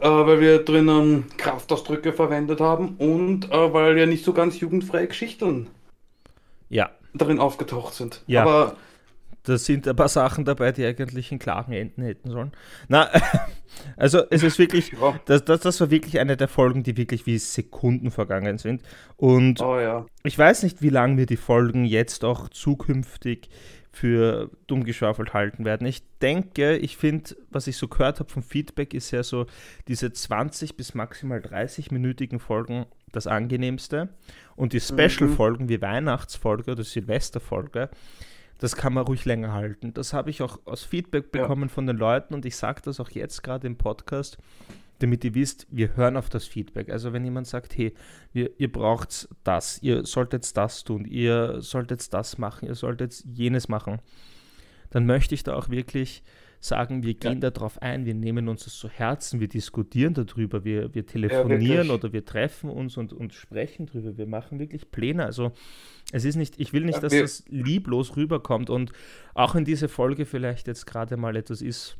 weil 0.00 0.40
wir 0.40 0.58
drinnen 0.64 1.24
Kraftausdrücke 1.38 2.12
verwendet 2.12 2.60
haben 2.60 2.96
und 2.98 3.50
äh, 3.50 3.72
weil 3.72 3.98
ja 3.98 4.06
nicht 4.06 4.24
so 4.24 4.32
ganz 4.32 4.60
jugendfreie 4.60 5.08
Geschichten 5.08 5.68
ja. 6.68 6.90
darin 7.14 7.40
aufgetaucht 7.40 7.94
sind. 7.94 8.22
Ja. 8.26 8.42
Aber 8.42 8.76
da 9.44 9.58
sind 9.58 9.88
ein 9.88 9.96
paar 9.96 10.08
Sachen 10.08 10.44
dabei, 10.44 10.70
die 10.70 10.84
eigentlich 10.84 11.32
in 11.32 11.38
klaren 11.38 11.72
Enden 11.72 12.02
hätten 12.02 12.30
sollen. 12.30 12.52
Na, 12.88 13.10
also 13.96 14.22
es 14.30 14.42
ist 14.42 14.58
wirklich, 14.58 14.92
ja. 15.00 15.18
das, 15.26 15.44
das, 15.44 15.60
das 15.60 15.80
war 15.80 15.90
wirklich 15.90 16.18
eine 16.18 16.36
der 16.36 16.48
Folgen, 16.48 16.82
die 16.82 16.96
wirklich 16.96 17.26
wie 17.26 17.38
Sekunden 17.38 18.10
vergangen 18.10 18.58
sind. 18.58 18.82
Und 19.16 19.60
oh, 19.60 19.78
ja. 19.78 20.06
ich 20.24 20.38
weiß 20.38 20.62
nicht, 20.62 20.82
wie 20.82 20.88
lange 20.88 21.16
wir 21.16 21.26
die 21.26 21.36
Folgen 21.36 21.84
jetzt 21.84 22.24
auch 22.24 22.48
zukünftig 22.48 23.48
für 23.92 24.50
dumm 24.66 24.84
geschwafelt 24.84 25.34
halten 25.34 25.66
werden. 25.66 25.86
Ich 25.86 26.02
denke, 26.22 26.76
ich 26.78 26.96
finde, 26.96 27.36
was 27.50 27.66
ich 27.66 27.76
so 27.76 27.88
gehört 27.88 28.20
habe 28.20 28.30
vom 28.30 28.42
Feedback, 28.42 28.94
ist 28.94 29.10
ja 29.10 29.22
so 29.22 29.46
diese 29.86 30.12
20 30.12 30.76
bis 30.76 30.94
maximal 30.94 31.40
30-minütigen 31.40 32.38
Folgen 32.38 32.86
das 33.12 33.26
angenehmste. 33.26 34.08
Und 34.56 34.72
die 34.72 34.78
mhm. 34.78 35.08
Special-Folgen 35.08 35.68
wie 35.68 35.82
Weihnachtsfolge 35.82 36.72
oder 36.72 36.84
Silvesterfolge, 36.84 37.90
das 38.62 38.76
kann 38.76 38.92
man 38.92 39.04
ruhig 39.04 39.24
länger 39.24 39.52
halten. 39.52 39.92
Das 39.92 40.12
habe 40.12 40.30
ich 40.30 40.40
auch 40.40 40.60
aus 40.66 40.84
Feedback 40.84 41.32
bekommen 41.32 41.62
ja. 41.62 41.68
von 41.68 41.84
den 41.88 41.96
Leuten 41.96 42.32
und 42.32 42.46
ich 42.46 42.54
sage 42.54 42.80
das 42.84 43.00
auch 43.00 43.10
jetzt 43.10 43.42
gerade 43.42 43.66
im 43.66 43.76
Podcast, 43.76 44.38
damit 45.00 45.24
ihr 45.24 45.34
wisst, 45.34 45.66
wir 45.68 45.96
hören 45.96 46.16
auf 46.16 46.28
das 46.28 46.44
Feedback. 46.44 46.88
Also 46.88 47.12
wenn 47.12 47.24
jemand 47.24 47.48
sagt, 47.48 47.76
hey, 47.76 47.92
ihr, 48.32 48.50
ihr 48.58 48.70
braucht 48.70 49.28
das, 49.42 49.82
ihr 49.82 50.06
solltet 50.06 50.56
das 50.56 50.84
tun, 50.84 51.04
ihr 51.06 51.60
solltet 51.60 52.12
das 52.14 52.38
machen, 52.38 52.68
ihr 52.68 52.76
solltet 52.76 53.24
jenes 53.24 53.68
machen, 53.68 53.98
dann 54.90 55.06
möchte 55.06 55.34
ich 55.34 55.42
da 55.42 55.56
auch 55.56 55.68
wirklich 55.68 56.22
sagen, 56.60 57.02
wir 57.02 57.14
gehen 57.14 57.40
ja. 57.42 57.50
darauf 57.50 57.82
ein, 57.82 58.06
wir 58.06 58.14
nehmen 58.14 58.48
uns 58.48 58.62
das 58.62 58.76
zu 58.76 58.88
Herzen, 58.88 59.40
wir 59.40 59.48
diskutieren 59.48 60.14
darüber, 60.14 60.62
wir, 60.64 60.94
wir 60.94 61.04
telefonieren 61.04 61.88
ja, 61.88 61.94
oder 61.94 62.12
wir 62.12 62.24
treffen 62.24 62.70
uns 62.70 62.96
und, 62.96 63.12
und 63.12 63.34
sprechen 63.34 63.86
darüber, 63.86 64.16
wir 64.16 64.28
machen 64.28 64.60
wirklich 64.60 64.92
Pläne. 64.92 65.24
Also 65.24 65.50
es 66.12 66.24
ist 66.24 66.36
nicht, 66.36 66.60
ich 66.60 66.72
will 66.72 66.84
nicht, 66.84 67.02
dass 67.02 67.12
das 67.12 67.42
lieblos 67.48 68.16
rüberkommt 68.16 68.70
und 68.70 68.92
auch 69.34 69.54
in 69.54 69.64
diese 69.64 69.88
Folge 69.88 70.26
vielleicht 70.26 70.68
jetzt 70.68 70.86
gerade 70.86 71.16
mal 71.16 71.34
etwas 71.34 71.62
ist, 71.62 71.96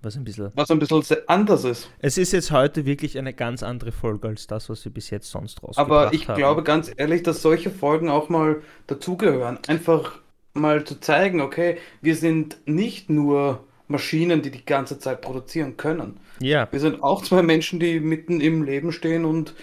was 0.00 0.16
ein 0.16 0.24
bisschen. 0.24 0.50
Was 0.54 0.70
ein 0.70 0.78
bisschen 0.78 1.18
anders 1.26 1.64
ist. 1.64 1.90
Es 1.98 2.16
ist 2.16 2.32
jetzt 2.32 2.52
heute 2.52 2.86
wirklich 2.86 3.18
eine 3.18 3.34
ganz 3.34 3.62
andere 3.62 3.92
Folge 3.92 4.28
als 4.28 4.46
das, 4.46 4.70
was 4.70 4.84
wir 4.84 4.92
bis 4.92 5.10
jetzt 5.10 5.28
sonst 5.28 5.62
rausgebracht 5.62 5.78
haben. 5.78 5.90
Aber 5.90 6.14
ich 6.14 6.28
haben. 6.28 6.38
glaube 6.38 6.62
ganz 6.62 6.90
ehrlich, 6.96 7.22
dass 7.22 7.42
solche 7.42 7.70
Folgen 7.70 8.08
auch 8.08 8.28
mal 8.30 8.62
dazugehören. 8.86 9.58
Einfach 9.66 10.20
mal 10.54 10.84
zu 10.84 11.00
zeigen, 11.00 11.40
okay, 11.40 11.76
wir 12.00 12.16
sind 12.16 12.58
nicht 12.64 13.10
nur 13.10 13.64
Maschinen, 13.88 14.40
die 14.40 14.50
die 14.50 14.64
ganze 14.64 14.98
Zeit 15.00 15.20
produzieren 15.20 15.76
können. 15.76 16.20
Ja. 16.40 16.68
Wir 16.70 16.80
sind 16.80 17.02
auch 17.02 17.22
zwei 17.22 17.42
Menschen, 17.42 17.80
die 17.80 18.00
mitten 18.00 18.40
im 18.40 18.62
Leben 18.62 18.92
stehen 18.92 19.24
und 19.24 19.54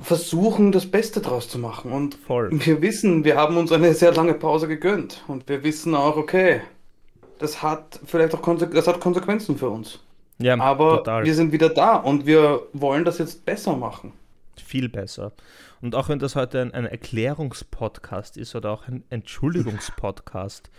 versuchen, 0.00 0.72
das 0.72 0.86
Beste 0.86 1.20
draus 1.20 1.48
zu 1.48 1.58
machen. 1.58 1.92
Und 1.92 2.14
Voll. 2.14 2.50
wir 2.52 2.80
wissen, 2.82 3.24
wir 3.24 3.36
haben 3.36 3.56
uns 3.56 3.70
eine 3.72 3.94
sehr 3.94 4.12
lange 4.12 4.34
Pause 4.34 4.68
gegönnt. 4.68 5.22
Und 5.28 5.48
wir 5.48 5.62
wissen 5.62 5.94
auch, 5.94 6.16
okay, 6.16 6.62
das 7.38 7.62
hat 7.62 8.00
vielleicht 8.04 8.34
auch 8.34 8.42
Konse 8.42 8.68
das 8.68 8.86
hat 8.86 9.00
Konsequenzen 9.00 9.56
für 9.56 9.68
uns. 9.68 10.00
Ja, 10.38 10.58
aber 10.58 10.98
total. 10.98 11.24
wir 11.24 11.34
sind 11.34 11.52
wieder 11.52 11.68
da 11.68 11.96
und 11.96 12.24
wir 12.26 12.62
wollen 12.72 13.04
das 13.04 13.18
jetzt 13.18 13.44
besser 13.44 13.76
machen. 13.76 14.12
Viel 14.56 14.88
besser. 14.88 15.32
Und 15.82 15.94
auch 15.94 16.08
wenn 16.08 16.18
das 16.18 16.36
heute 16.36 16.60
ein, 16.60 16.72
ein 16.72 16.86
Erklärungspodcast 16.86 18.36
ist 18.36 18.54
oder 18.54 18.70
auch 18.70 18.88
ein 18.88 19.04
Entschuldigungspodcast, 19.10 20.70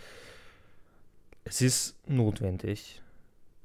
es 1.44 1.60
ist 1.60 1.96
notwendig 2.08 3.02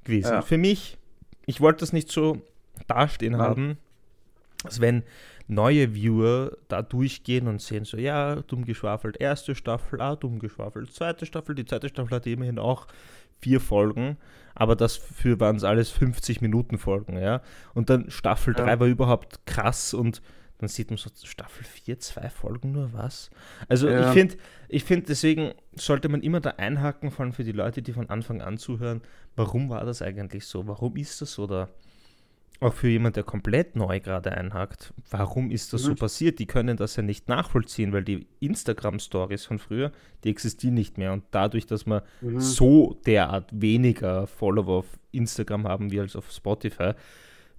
gewesen. 0.04 0.32
Ja. 0.32 0.42
Für 0.42 0.58
mich, 0.58 0.98
ich 1.46 1.60
wollte 1.60 1.80
das 1.80 1.92
nicht 1.92 2.10
so 2.10 2.38
dastehen 2.86 3.32
Nein. 3.32 3.40
haben, 3.40 3.78
als 4.64 4.80
wenn 4.80 5.02
neue 5.46 5.94
Viewer 5.94 6.58
da 6.68 6.82
durchgehen 6.82 7.48
und 7.48 7.62
sehen 7.62 7.84
so, 7.84 7.96
ja, 7.96 8.36
dumm 8.36 8.64
geschwafelt, 8.64 9.16
erste 9.18 9.54
Staffel, 9.54 10.00
ah, 10.00 10.16
dumm 10.16 10.38
geschwafelt, 10.38 10.92
zweite 10.92 11.26
Staffel, 11.26 11.54
die 11.54 11.64
zweite 11.64 11.88
Staffel 11.88 12.14
hat 12.14 12.26
immerhin 12.26 12.58
auch 12.58 12.86
vier 13.40 13.60
Folgen, 13.60 14.18
aber 14.54 14.76
dafür 14.76 15.40
waren 15.40 15.56
es 15.56 15.64
alles 15.64 15.90
50 15.90 16.40
Minuten 16.40 16.76
Folgen, 16.76 17.18
ja. 17.18 17.40
Und 17.74 17.88
dann 17.88 18.10
Staffel 18.10 18.52
3 18.54 18.66
ja. 18.66 18.80
war 18.80 18.86
überhaupt 18.86 19.46
krass 19.46 19.94
und 19.94 20.20
dann 20.58 20.68
sieht 20.68 20.90
man 20.90 20.96
so 20.96 21.08
Staffel 21.22 21.64
4, 21.64 22.00
zwei 22.00 22.28
Folgen 22.28 22.72
nur 22.72 22.92
was. 22.92 23.30
Also 23.68 23.88
ja. 23.88 24.08
ich 24.08 24.12
finde, 24.12 24.36
ich 24.68 24.84
find, 24.84 25.08
deswegen 25.08 25.52
sollte 25.74 26.08
man 26.08 26.20
immer 26.20 26.40
da 26.40 26.50
einhaken, 26.50 27.12
vor 27.12 27.24
allem 27.24 27.32
für 27.32 27.44
die 27.44 27.52
Leute, 27.52 27.80
die 27.80 27.92
von 27.92 28.10
Anfang 28.10 28.42
an 28.42 28.58
zuhören, 28.58 29.02
warum 29.36 29.70
war 29.70 29.84
das 29.84 30.02
eigentlich 30.02 30.46
so? 30.46 30.66
Warum 30.66 30.96
ist 30.96 31.22
das 31.22 31.34
so? 31.34 31.44
Oder 31.44 31.68
auch 32.60 32.74
für 32.74 32.88
jemand, 32.88 33.16
der 33.16 33.22
komplett 33.22 33.76
neu 33.76 34.00
gerade 34.00 34.32
einhakt, 34.32 34.92
warum 35.10 35.50
ist 35.50 35.72
das 35.72 35.82
mhm. 35.82 35.86
so 35.86 35.94
passiert? 35.94 36.38
Die 36.40 36.46
können 36.46 36.76
das 36.76 36.96
ja 36.96 37.02
nicht 37.02 37.28
nachvollziehen, 37.28 37.92
weil 37.92 38.02
die 38.02 38.26
Instagram-Stories 38.40 39.44
von 39.44 39.58
früher, 39.58 39.92
die 40.24 40.30
existieren 40.30 40.74
nicht 40.74 40.98
mehr. 40.98 41.12
Und 41.12 41.24
dadurch, 41.30 41.66
dass 41.66 41.86
wir 41.86 42.02
mhm. 42.20 42.40
so 42.40 42.98
derart 43.06 43.48
weniger 43.52 44.26
Follower 44.26 44.78
auf 44.78 44.98
Instagram 45.12 45.68
haben 45.68 45.92
wie 45.92 46.00
als 46.00 46.16
auf 46.16 46.32
Spotify, 46.32 46.92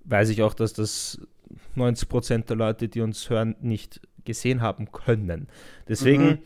weiß 0.04 0.30
ich 0.30 0.44
auch, 0.44 0.54
dass 0.54 0.74
das 0.74 1.22
90% 1.78 2.46
der 2.46 2.58
Leute, 2.58 2.90
die 2.90 3.02
uns 3.02 3.30
hören, 3.30 3.56
nicht 3.62 4.02
gesehen 4.26 4.62
haben 4.62 4.92
können. 4.92 5.48
Deswegen, 5.88 6.40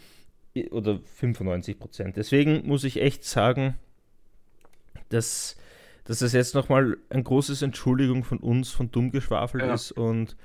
mhm. 0.54 0.68
oder 0.72 1.00
95%. 1.20 2.14
Deswegen 2.14 2.68
muss 2.68 2.84
ich 2.84 3.02
echt 3.02 3.24
sagen, 3.24 3.76
dass, 5.10 5.58
dass 6.06 6.20
das 6.20 6.34
jetzt 6.34 6.56
nochmal 6.56 6.98
ein 7.10 7.24
großes 7.24 7.62
Entschuldigung 7.62 8.24
von 8.24 8.40
uns, 8.40 8.70
von 8.70 8.92
Dummgeschwafel 8.92 9.62
ja. 9.62 9.74
ist 9.74 9.92
und 9.92 10.36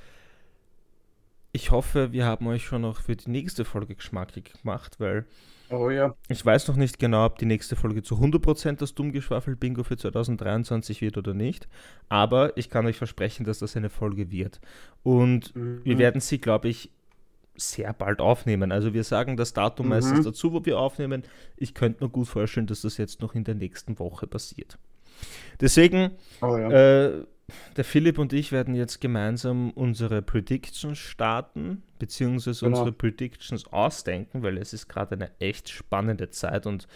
ich 1.53 1.71
hoffe, 1.71 2.13
wir 2.13 2.27
haben 2.27 2.47
euch 2.47 2.65
schon 2.65 2.83
noch 2.83 3.01
für 3.01 3.17
die 3.17 3.31
nächste 3.31 3.65
Folge 3.65 3.95
geschmackig 3.95 4.53
gemacht, 4.61 5.01
weil 5.01 5.27
Oh 5.71 5.91
ja. 5.91 6.15
Ich 6.29 6.45
weiß 6.45 6.69
noch 6.69 6.77
nicht 6.77 6.99
genau, 6.99 7.27
ob 7.27 7.39
die 7.39 7.47
nächste 7.47 7.77
Folge 7.77 8.03
zu 8.03 8.17
100% 8.17 8.77
das 8.77 8.95
Dummgeschwafel-Bingo 8.95 9.85
für 9.85 9.97
2023 9.99 11.03
wird 11.03 11.19
oder 11.19 11.35
nicht. 11.35 11.69
Aber 12.09 12.57
ich 12.57 12.71
kann 12.71 12.87
euch 12.87 12.97
versprechen, 12.97 13.45
dass 13.45 13.59
das 13.59 13.77
eine 13.77 13.91
Folge 13.91 14.31
wird. 14.31 14.61
Und 15.03 15.55
mhm. 15.55 15.85
wir 15.85 15.99
werden 15.99 16.21
sie, 16.21 16.39
glaube 16.41 16.69
ich, 16.69 16.91
sehr 17.55 17.93
bald 17.93 18.21
aufnehmen. 18.21 18.73
Also 18.73 18.95
wir 18.95 19.05
sagen 19.05 19.37
das 19.37 19.53
Datum 19.53 19.87
mhm. 19.87 19.91
meistens 19.91 20.25
dazu, 20.25 20.53
wo 20.53 20.65
wir 20.65 20.79
aufnehmen. 20.79 21.25
Ich 21.57 21.75
könnte 21.75 22.03
mir 22.03 22.11
gut 22.11 22.29
vorstellen, 22.29 22.67
dass 22.67 22.83
das 22.83 22.97
jetzt 22.97 23.21
noch 23.21 23.35
in 23.35 23.45
der 23.45 23.55
nächsten 23.55 23.99
Woche 23.99 24.27
passiert. 24.27 24.79
Deswegen 25.61 26.13
oh 26.41 26.57
ja. 26.57 26.71
äh, 26.71 27.25
der 27.77 27.85
Philipp 27.85 28.19
und 28.19 28.33
ich 28.33 28.53
werden 28.53 28.75
jetzt 28.75 29.01
gemeinsam 29.01 29.71
unsere 29.71 30.21
Predictions 30.23 30.99
starten, 30.99 31.83
beziehungsweise 31.99 32.67
genau. 32.67 32.79
unsere 32.79 32.93
Predictions 32.93 33.73
ausdenken, 33.73 34.43
weil 34.43 34.59
es 34.59 34.73
ist 34.73 34.89
gerade 34.89 35.15
eine 35.15 35.31
echt 35.41 35.69
spannende 35.71 36.31
Zeit 36.31 36.67
und 36.67 36.87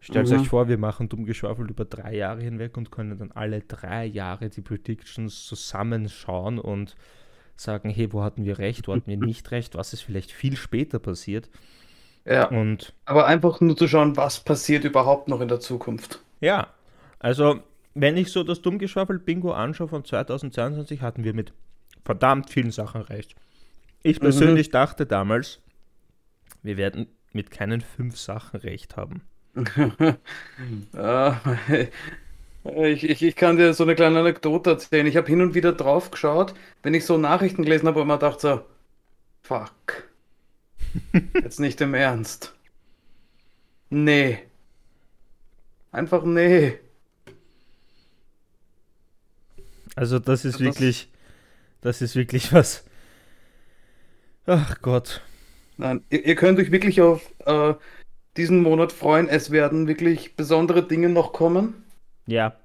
Stellt 0.00 0.28
Mhm. 0.28 0.40
euch 0.40 0.48
vor, 0.48 0.68
wir 0.68 0.78
machen 0.78 1.08
dumm 1.08 1.24
geschwafelt 1.24 1.70
über 1.70 1.84
drei 1.84 2.14
Jahre 2.14 2.40
hinweg 2.42 2.76
und 2.76 2.90
können 2.92 3.18
dann 3.18 3.32
alle 3.32 3.62
drei 3.62 4.04
Jahre 4.06 4.50
die 4.50 4.60
Predictions 4.60 5.46
zusammenschauen 5.46 6.58
und 6.58 6.94
sagen, 7.56 7.90
hey, 7.90 8.12
wo 8.12 8.22
hatten 8.22 8.44
wir 8.44 8.58
recht, 8.58 8.86
wo 8.88 8.94
hatten 8.94 9.06
wir 9.10 9.16
nicht 9.18 9.50
recht, 9.50 9.74
was 9.74 9.92
ist 9.92 10.02
vielleicht 10.02 10.30
viel 10.32 10.56
später 10.56 10.98
passiert. 10.98 11.50
Ja, 12.24 12.50
Und 12.50 12.92
aber 13.04 13.26
einfach 13.26 13.60
nur 13.60 13.76
zu 13.76 13.88
schauen, 13.88 14.16
was 14.16 14.40
passiert 14.40 14.84
überhaupt 14.84 15.28
noch 15.28 15.40
in 15.40 15.48
der 15.48 15.60
Zukunft. 15.60 16.24
ja, 16.40 16.68
also 17.18 17.60
wenn 17.94 18.16
ich 18.16 18.30
so 18.30 18.42
das 18.42 18.60
Dummgeschwafelt-Bingo 18.62 19.52
anschaue 19.52 19.88
von 19.88 20.04
2022, 20.04 21.00
hatten 21.00 21.24
wir 21.24 21.32
mit 21.32 21.52
verdammt 22.04 22.50
vielen 22.50 22.70
Sachen 22.70 23.00
recht. 23.00 23.34
Ich 24.02 24.20
persönlich 24.20 24.70
dachte 24.70 25.06
damals, 25.06 25.60
wir 26.62 26.76
werden 26.76 27.08
mit 27.32 27.50
keinen 27.50 27.80
fünf 27.80 28.16
Sachen 28.18 28.60
recht 28.60 28.96
haben. 28.96 29.22
Ah, 30.94 31.40
ich, 32.64 33.08
ich, 33.08 33.22
ich 33.22 33.36
kann 33.36 33.56
dir 33.56 33.72
so 33.74 33.84
eine 33.84 33.94
kleine 33.94 34.20
Anekdote 34.20 34.70
erzählen. 34.70 35.06
Ich 35.06 35.16
habe 35.16 35.28
hin 35.28 35.40
und 35.40 35.54
wieder 35.54 35.72
drauf 35.72 36.10
geschaut, 36.10 36.54
wenn 36.82 36.94
ich 36.94 37.04
so 37.04 37.16
Nachrichten 37.16 37.62
gelesen 37.62 37.86
habe 37.86 38.00
und 38.00 38.06
immer 38.06 38.18
dachte 38.18 38.40
so, 38.40 38.64
fuck. 39.42 40.08
Jetzt 41.34 41.60
nicht 41.60 41.80
im 41.80 41.94
Ernst. 41.94 42.54
Nee. 43.90 44.40
Einfach 45.92 46.24
nee. 46.24 46.78
Also 49.96 50.18
das 50.20 50.44
ist 50.44 50.54
Das- 50.54 50.60
wirklich, 50.60 51.08
das 51.80 52.00
ist 52.02 52.14
wirklich 52.14 52.52
was. 52.52 52.84
Ach 54.46 54.80
Gott. 54.80 55.22
Nein, 55.76 56.02
ihr, 56.10 56.24
ihr 56.24 56.34
könnt 56.36 56.58
euch 56.58 56.70
wirklich 56.70 57.00
auf 57.00 57.22
äh, 57.44 57.74
diesen 58.36 58.62
Monat 58.62 58.92
freuen. 58.92 59.28
Es 59.28 59.50
werden 59.50 59.88
wirklich 59.88 60.36
besondere 60.36 60.86
Dinge 60.86 61.08
noch 61.08 61.32
kommen. 61.32 61.84
Ja, 62.26 62.56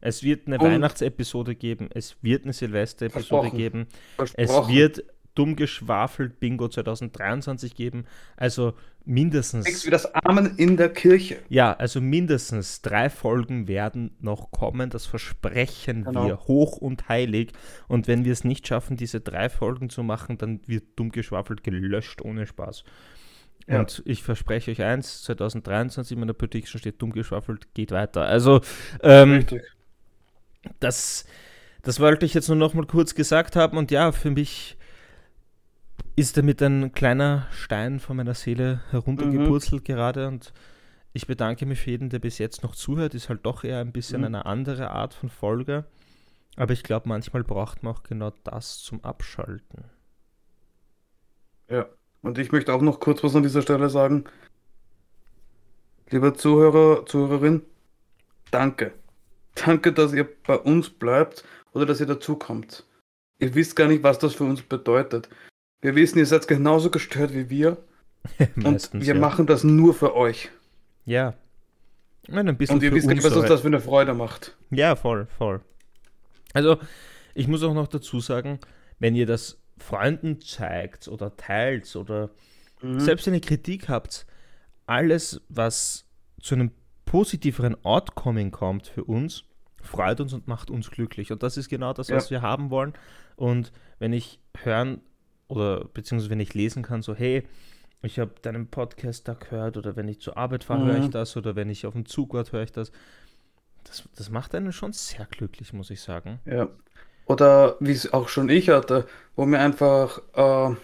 es 0.00 0.22
wird 0.22 0.46
eine 0.46 0.58
Und- 0.58 0.64
Weihnachtsepisode 0.64 1.54
geben, 1.54 1.88
es 1.94 2.16
wird 2.22 2.44
eine 2.44 2.52
Silvesterepisode 2.52 3.12
Versprochen. 3.42 3.56
geben, 3.58 3.86
es 4.18 4.32
Versprochen. 4.32 4.74
wird 4.74 5.04
dumm 5.38 5.54
geschwafelt 5.54 6.40
Bingo 6.40 6.68
2023 6.68 7.74
geben. 7.76 8.04
Also 8.36 8.74
mindestens. 9.04 9.64
Nichts 9.64 9.86
wie 9.86 9.90
das 9.90 10.12
Amen 10.14 10.56
in 10.56 10.76
der 10.76 10.88
Kirche. 10.88 11.38
Ja, 11.48 11.72
also 11.72 12.00
mindestens 12.00 12.82
drei 12.82 13.08
Folgen 13.08 13.68
werden 13.68 14.16
noch 14.20 14.50
kommen. 14.50 14.90
Das 14.90 15.06
versprechen 15.06 16.04
Genau. 16.04 16.26
wir 16.26 16.38
hoch 16.40 16.76
und 16.76 17.08
heilig. 17.08 17.52
Und 17.86 18.08
wenn 18.08 18.24
wir 18.24 18.32
es 18.32 18.42
nicht 18.42 18.66
schaffen, 18.66 18.96
diese 18.96 19.20
drei 19.20 19.48
Folgen 19.48 19.90
zu 19.90 20.02
machen, 20.02 20.38
dann 20.38 20.60
wird 20.66 20.84
dumm 20.96 21.10
geschwafelt 21.10 21.62
gelöscht 21.62 22.20
ohne 22.22 22.46
Spaß. 22.46 22.82
Ja. 23.68 23.80
Und 23.80 24.02
ich 24.06 24.22
verspreche 24.22 24.70
euch 24.72 24.82
eins, 24.82 25.22
2023 25.24 26.14
in 26.14 26.20
meiner 26.20 26.32
Prediction 26.32 26.78
steht 26.80 27.00
dumm 27.00 27.12
geschwafelt, 27.12 27.72
geht 27.74 27.92
weiter. 27.92 28.24
Also, 28.24 28.60
ähm, 29.02 29.46
das, 30.80 31.26
das 31.82 32.00
wollte 32.00 32.26
ich 32.26 32.34
jetzt 32.34 32.48
nur 32.48 32.56
noch 32.56 32.74
mal 32.74 32.86
kurz 32.86 33.14
gesagt 33.14 33.56
haben. 33.56 33.76
Und 33.76 33.90
ja, 33.90 34.10
für 34.10 34.30
mich 34.30 34.77
ist 36.18 36.36
damit 36.36 36.60
ein 36.62 36.92
kleiner 36.92 37.46
Stein 37.50 38.00
von 38.00 38.16
meiner 38.16 38.34
Seele 38.34 38.80
heruntergepurzelt 38.90 39.84
gerade. 39.84 40.26
Und 40.26 40.52
ich 41.12 41.26
bedanke 41.26 41.64
mich 41.66 41.80
für 41.80 41.90
jeden, 41.90 42.10
der 42.10 42.18
bis 42.18 42.38
jetzt 42.38 42.62
noch 42.62 42.74
zuhört. 42.74 43.14
Ist 43.14 43.28
halt 43.28 43.46
doch 43.46 43.64
eher 43.64 43.78
ein 43.80 43.92
bisschen 43.92 44.20
Mhm. 44.20 44.26
eine 44.26 44.46
andere 44.46 44.90
Art 44.90 45.14
von 45.14 45.28
Folge. 45.28 45.84
Aber 46.56 46.72
ich 46.72 46.82
glaube, 46.82 47.08
manchmal 47.08 47.44
braucht 47.44 47.82
man 47.82 47.94
auch 47.94 48.02
genau 48.02 48.32
das 48.44 48.78
zum 48.78 49.04
Abschalten. 49.04 49.84
Ja, 51.70 51.86
und 52.22 52.38
ich 52.38 52.50
möchte 52.50 52.72
auch 52.72 52.82
noch 52.82 52.98
kurz 52.98 53.22
was 53.22 53.36
an 53.36 53.42
dieser 53.42 53.62
Stelle 53.62 53.88
sagen. 53.90 54.24
Lieber 56.10 56.34
Zuhörer, 56.34 57.06
Zuhörerin, 57.06 57.62
danke. 58.50 58.92
Danke, 59.54 59.92
dass 59.92 60.12
ihr 60.12 60.26
bei 60.46 60.56
uns 60.56 60.88
bleibt 60.88 61.44
oder 61.72 61.84
dass 61.86 62.00
ihr 62.00 62.06
dazukommt. 62.06 62.86
Ihr 63.38 63.54
wisst 63.54 63.76
gar 63.76 63.86
nicht, 63.88 64.02
was 64.02 64.18
das 64.18 64.34
für 64.34 64.44
uns 64.44 64.62
bedeutet. 64.62 65.28
Wir 65.80 65.94
wissen, 65.94 66.18
ihr 66.18 66.26
seid 66.26 66.48
genauso 66.48 66.90
gestört 66.90 67.34
wie 67.34 67.50
wir 67.50 67.78
und 68.56 68.92
wir 68.92 69.14
ja. 69.14 69.20
machen 69.20 69.46
das 69.46 69.64
nur 69.64 69.94
für 69.94 70.14
euch. 70.14 70.50
Ja. 71.04 71.34
Ein 72.30 72.56
bisschen 72.58 72.76
Und 72.76 72.82
ihr 72.82 72.92
wisst 72.92 73.06
gar 73.06 73.14
nicht, 73.14 73.24
was 73.24 73.34
uns 73.34 73.48
das 73.48 73.62
für 73.62 73.68
eine 73.68 73.80
Freude 73.80 74.12
macht. 74.12 74.56
Ja, 74.70 74.96
voll, 74.96 75.26
voll. 75.38 75.60
Also, 76.52 76.76
ich 77.34 77.48
muss 77.48 77.62
auch 77.62 77.72
noch 77.72 77.88
dazu 77.88 78.20
sagen, 78.20 78.58
wenn 78.98 79.14
ihr 79.14 79.24
das 79.24 79.58
Freunden 79.78 80.40
zeigt 80.40 81.08
oder 81.08 81.36
teilt 81.36 81.94
oder 81.96 82.30
Mhm. 82.82 83.00
selbst 83.00 83.26
ihr 83.26 83.40
Kritik 83.40 83.88
habt, 83.88 84.26
alles, 84.86 85.40
was 85.48 86.06
zu 86.40 86.54
einem 86.54 86.70
positiveren 87.04 87.82
Outcoming 87.84 88.50
kommt 88.50 88.86
für 88.86 89.04
uns, 89.04 89.44
freut 89.82 90.20
uns 90.20 90.32
und 90.32 90.46
macht 90.46 90.70
uns 90.70 90.90
glücklich. 90.90 91.32
Und 91.32 91.42
das 91.42 91.56
ist 91.56 91.68
genau 91.68 91.92
das, 91.92 92.10
was 92.10 92.30
wir 92.30 92.42
haben 92.42 92.70
wollen. 92.70 92.92
Und 93.36 93.72
wenn 93.98 94.12
ich 94.12 94.38
hören 94.62 95.00
oder 95.48 95.84
beziehungsweise 95.92 96.30
wenn 96.30 96.40
ich 96.40 96.54
lesen 96.54 96.82
kann, 96.82 97.02
so, 97.02 97.14
hey, 97.14 97.42
ich 98.02 98.18
habe 98.18 98.32
deinen 98.42 98.68
Podcast 98.68 99.26
da 99.26 99.34
gehört 99.34 99.76
oder 99.76 99.96
wenn 99.96 100.06
ich 100.08 100.20
zur 100.20 100.36
Arbeit 100.36 100.62
fahre, 100.64 100.86
höre 100.86 100.98
ich 100.98 101.06
Mhm. 101.06 101.10
das 101.10 101.36
oder 101.36 101.56
wenn 101.56 101.68
ich 101.70 101.84
auf 101.86 101.94
dem 101.94 102.06
Zug 102.06 102.32
warte, 102.34 102.52
höre 102.52 102.62
ich 102.62 102.72
das. 102.72 102.92
das. 103.84 104.04
Das 104.16 104.30
macht 104.30 104.54
einen 104.54 104.72
schon 104.72 104.92
sehr 104.92 105.26
glücklich, 105.26 105.72
muss 105.72 105.90
ich 105.90 106.00
sagen. 106.00 106.38
Ja. 106.44 106.68
Oder 107.26 107.76
wie 107.80 107.92
es 107.92 108.12
auch 108.12 108.28
schon 108.28 108.48
ich 108.48 108.68
hatte, 108.68 109.06
wo 109.36 109.44
mir 109.46 109.58
einfach 109.58 110.20
äh, 110.34 110.74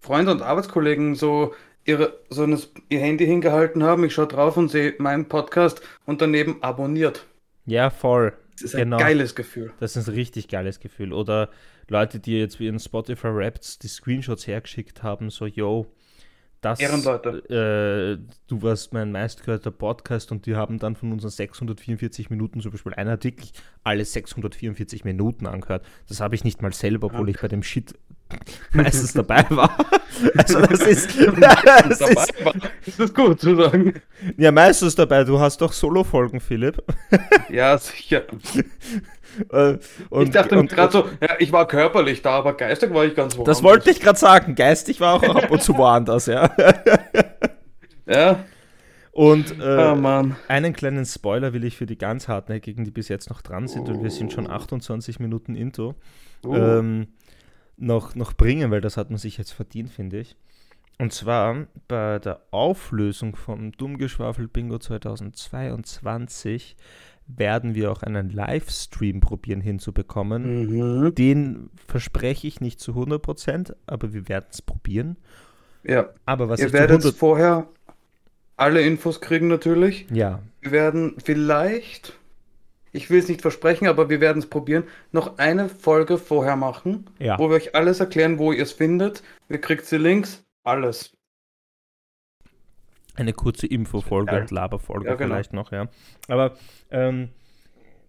Freunde 0.00 0.32
und 0.32 0.42
Arbeitskollegen 0.42 1.14
so 1.14 1.54
ihre 1.84 2.18
so 2.28 2.42
ein, 2.42 2.58
ihr 2.90 3.00
Handy 3.00 3.24
hingehalten 3.26 3.82
haben, 3.82 4.04
ich 4.04 4.12
schaue 4.12 4.26
drauf 4.26 4.56
und 4.56 4.70
sehe 4.70 4.94
meinen 4.98 5.26
Podcast 5.28 5.80
und 6.04 6.20
daneben 6.20 6.62
abonniert. 6.62 7.26
Ja, 7.64 7.90
voll. 7.90 8.32
Das 8.62 8.72
ist 8.74 8.76
Genau. 8.76 8.96
ein 8.96 9.02
geiles 9.02 9.34
Gefühl. 9.34 9.72
Das 9.80 9.96
ist 9.96 10.08
ein 10.08 10.14
richtig 10.14 10.48
geiles 10.48 10.80
Gefühl. 10.80 11.12
Oder 11.12 11.50
Leute, 11.88 12.20
die 12.20 12.38
jetzt 12.38 12.60
wie 12.60 12.68
in 12.68 12.78
Spotify 12.78 13.28
Raps 13.30 13.78
die 13.78 13.88
Screenshots 13.88 14.46
hergeschickt 14.46 15.02
haben, 15.02 15.30
so, 15.30 15.46
yo, 15.46 15.86
das, 16.60 16.78
äh, 16.78 18.18
du 18.46 18.62
warst 18.62 18.92
mein 18.92 19.12
meistgehörter 19.12 19.70
Podcast 19.70 20.30
und 20.30 20.44
die 20.44 20.56
haben 20.56 20.78
dann 20.78 20.94
von 20.94 21.10
unseren 21.10 21.30
644 21.30 22.28
Minuten 22.28 22.60
zum 22.60 22.70
Beispiel 22.72 22.92
einen 22.92 23.08
Artikel 23.08 23.48
alle 23.82 24.04
644 24.04 25.04
Minuten 25.04 25.46
angehört. 25.46 25.86
Das 26.08 26.20
habe 26.20 26.34
ich 26.34 26.44
nicht 26.44 26.60
mal 26.60 26.72
selber, 26.74 27.06
obwohl 27.06 27.30
ich 27.30 27.40
bei 27.40 27.48
dem 27.48 27.62
Shit 27.62 27.94
meistens 28.72 29.12
dabei 29.12 29.44
war. 29.50 29.76
Also 30.36 30.60
das 30.60 30.82
ist, 30.82 31.18
das 31.18 31.34
Dabei 31.34 31.88
ist 31.88 32.44
war. 32.44 32.52
Das 32.84 32.98
ist 32.98 33.14
gut 33.14 33.40
zu 33.40 33.56
sagen. 33.56 33.94
ja 34.36 34.52
meistens 34.52 34.94
dabei. 34.94 35.24
Du 35.24 35.40
hast 35.40 35.62
doch 35.62 35.72
Solo-Folgen, 35.72 36.40
Philipp. 36.40 36.82
Ja, 37.48 37.78
sicher. 37.78 38.24
Äh, 39.50 39.78
und, 40.10 40.24
ich 40.24 40.30
dachte 40.30 40.62
gerade 40.66 40.92
so, 40.92 41.08
ja, 41.22 41.36
ich 41.38 41.52
war 41.52 41.66
körperlich 41.66 42.20
da, 42.20 42.32
aber 42.32 42.54
geistig 42.54 42.92
war 42.92 43.06
ich 43.06 43.14
ganz 43.14 43.34
woanders. 43.38 43.56
Das 43.56 43.62
wollte 43.64 43.90
ich 43.90 44.00
gerade 44.00 44.18
sagen. 44.18 44.54
Geistig 44.56 45.00
war 45.00 45.14
auch 45.14 45.22
ab 45.22 45.50
und 45.50 45.62
zu 45.62 45.78
woanders, 45.78 46.26
ja. 46.26 46.50
Ja, 48.06 48.44
Und 49.12 49.54
oh 49.58 49.62
äh, 49.64 49.94
Mann. 49.94 50.36
einen 50.48 50.72
kleinen 50.74 51.06
Spoiler 51.06 51.52
will 51.52 51.64
ich 51.64 51.76
für 51.76 51.86
die 51.86 51.96
ganz 51.96 52.28
hartnäckigen, 52.28 52.84
die 52.84 52.90
bis 52.90 53.08
jetzt 53.08 53.30
noch 53.30 53.40
dran 53.40 53.68
sind, 53.68 53.88
und 53.88 54.02
wir 54.02 54.10
sind 54.10 54.32
schon 54.32 54.50
28 54.50 55.18
Minuten 55.20 55.54
into, 55.54 55.94
Uh. 56.42 56.56
ähm, 56.56 57.08
noch, 57.80 58.14
noch 58.14 58.32
bringen, 58.32 58.70
weil 58.70 58.80
das 58.80 58.96
hat 58.96 59.10
man 59.10 59.18
sich 59.18 59.38
jetzt 59.38 59.52
verdient, 59.52 59.90
finde 59.90 60.20
ich. 60.20 60.36
Und 60.98 61.12
zwar 61.12 61.66
bei 61.88 62.18
der 62.18 62.40
Auflösung 62.50 63.34
vom 63.34 63.72
Dummgeschwafelt 63.72 64.52
Bingo 64.52 64.78
2022 64.78 66.76
werden 67.26 67.74
wir 67.74 67.90
auch 67.90 68.02
einen 68.02 68.28
Livestream 68.30 69.20
probieren 69.20 69.60
hinzubekommen. 69.60 71.04
Mhm. 71.04 71.14
Den 71.14 71.70
verspreche 71.86 72.46
ich 72.46 72.60
nicht 72.60 72.80
zu 72.80 72.92
100%, 72.92 73.74
aber 73.86 74.12
wir 74.12 74.28
werden 74.28 74.46
es 74.50 74.62
probieren. 74.62 75.16
Ja, 75.82 76.10
Aber 76.26 76.48
was 76.48 76.60
ihr 76.60 76.72
werdet 76.72 76.98
100 76.98 77.14
vorher 77.14 77.66
alle 78.56 78.82
Infos 78.82 79.22
kriegen 79.22 79.48
natürlich. 79.48 80.06
Ja, 80.12 80.40
Wir 80.60 80.72
werden 80.72 81.14
vielleicht, 81.24 82.18
ich 82.92 83.10
will 83.10 83.18
es 83.18 83.28
nicht 83.28 83.42
versprechen, 83.42 83.86
aber 83.86 84.10
wir 84.10 84.20
werden 84.20 84.38
es 84.38 84.48
probieren, 84.48 84.84
noch 85.12 85.38
eine 85.38 85.68
Folge 85.68 86.18
vorher 86.18 86.56
machen, 86.56 87.06
ja. 87.18 87.38
wo 87.38 87.48
wir 87.48 87.56
euch 87.56 87.74
alles 87.74 88.00
erklären, 88.00 88.38
wo 88.38 88.52
ihr 88.52 88.62
es 88.62 88.72
findet. 88.72 89.22
Ihr 89.48 89.60
kriegt 89.60 89.90
die 89.90 89.96
Links, 89.96 90.44
alles. 90.64 91.12
Eine 93.14 93.32
kurze 93.32 93.66
Infofolge 93.66 94.40
und 94.40 94.50
Laberfolge 94.50 95.06
Ja, 95.08 95.14
genau. 95.14 95.34
vielleicht 95.34 95.52
noch, 95.52 95.72
ja. 95.72 95.88
Aber 96.28 96.56
ähm, 96.90 97.30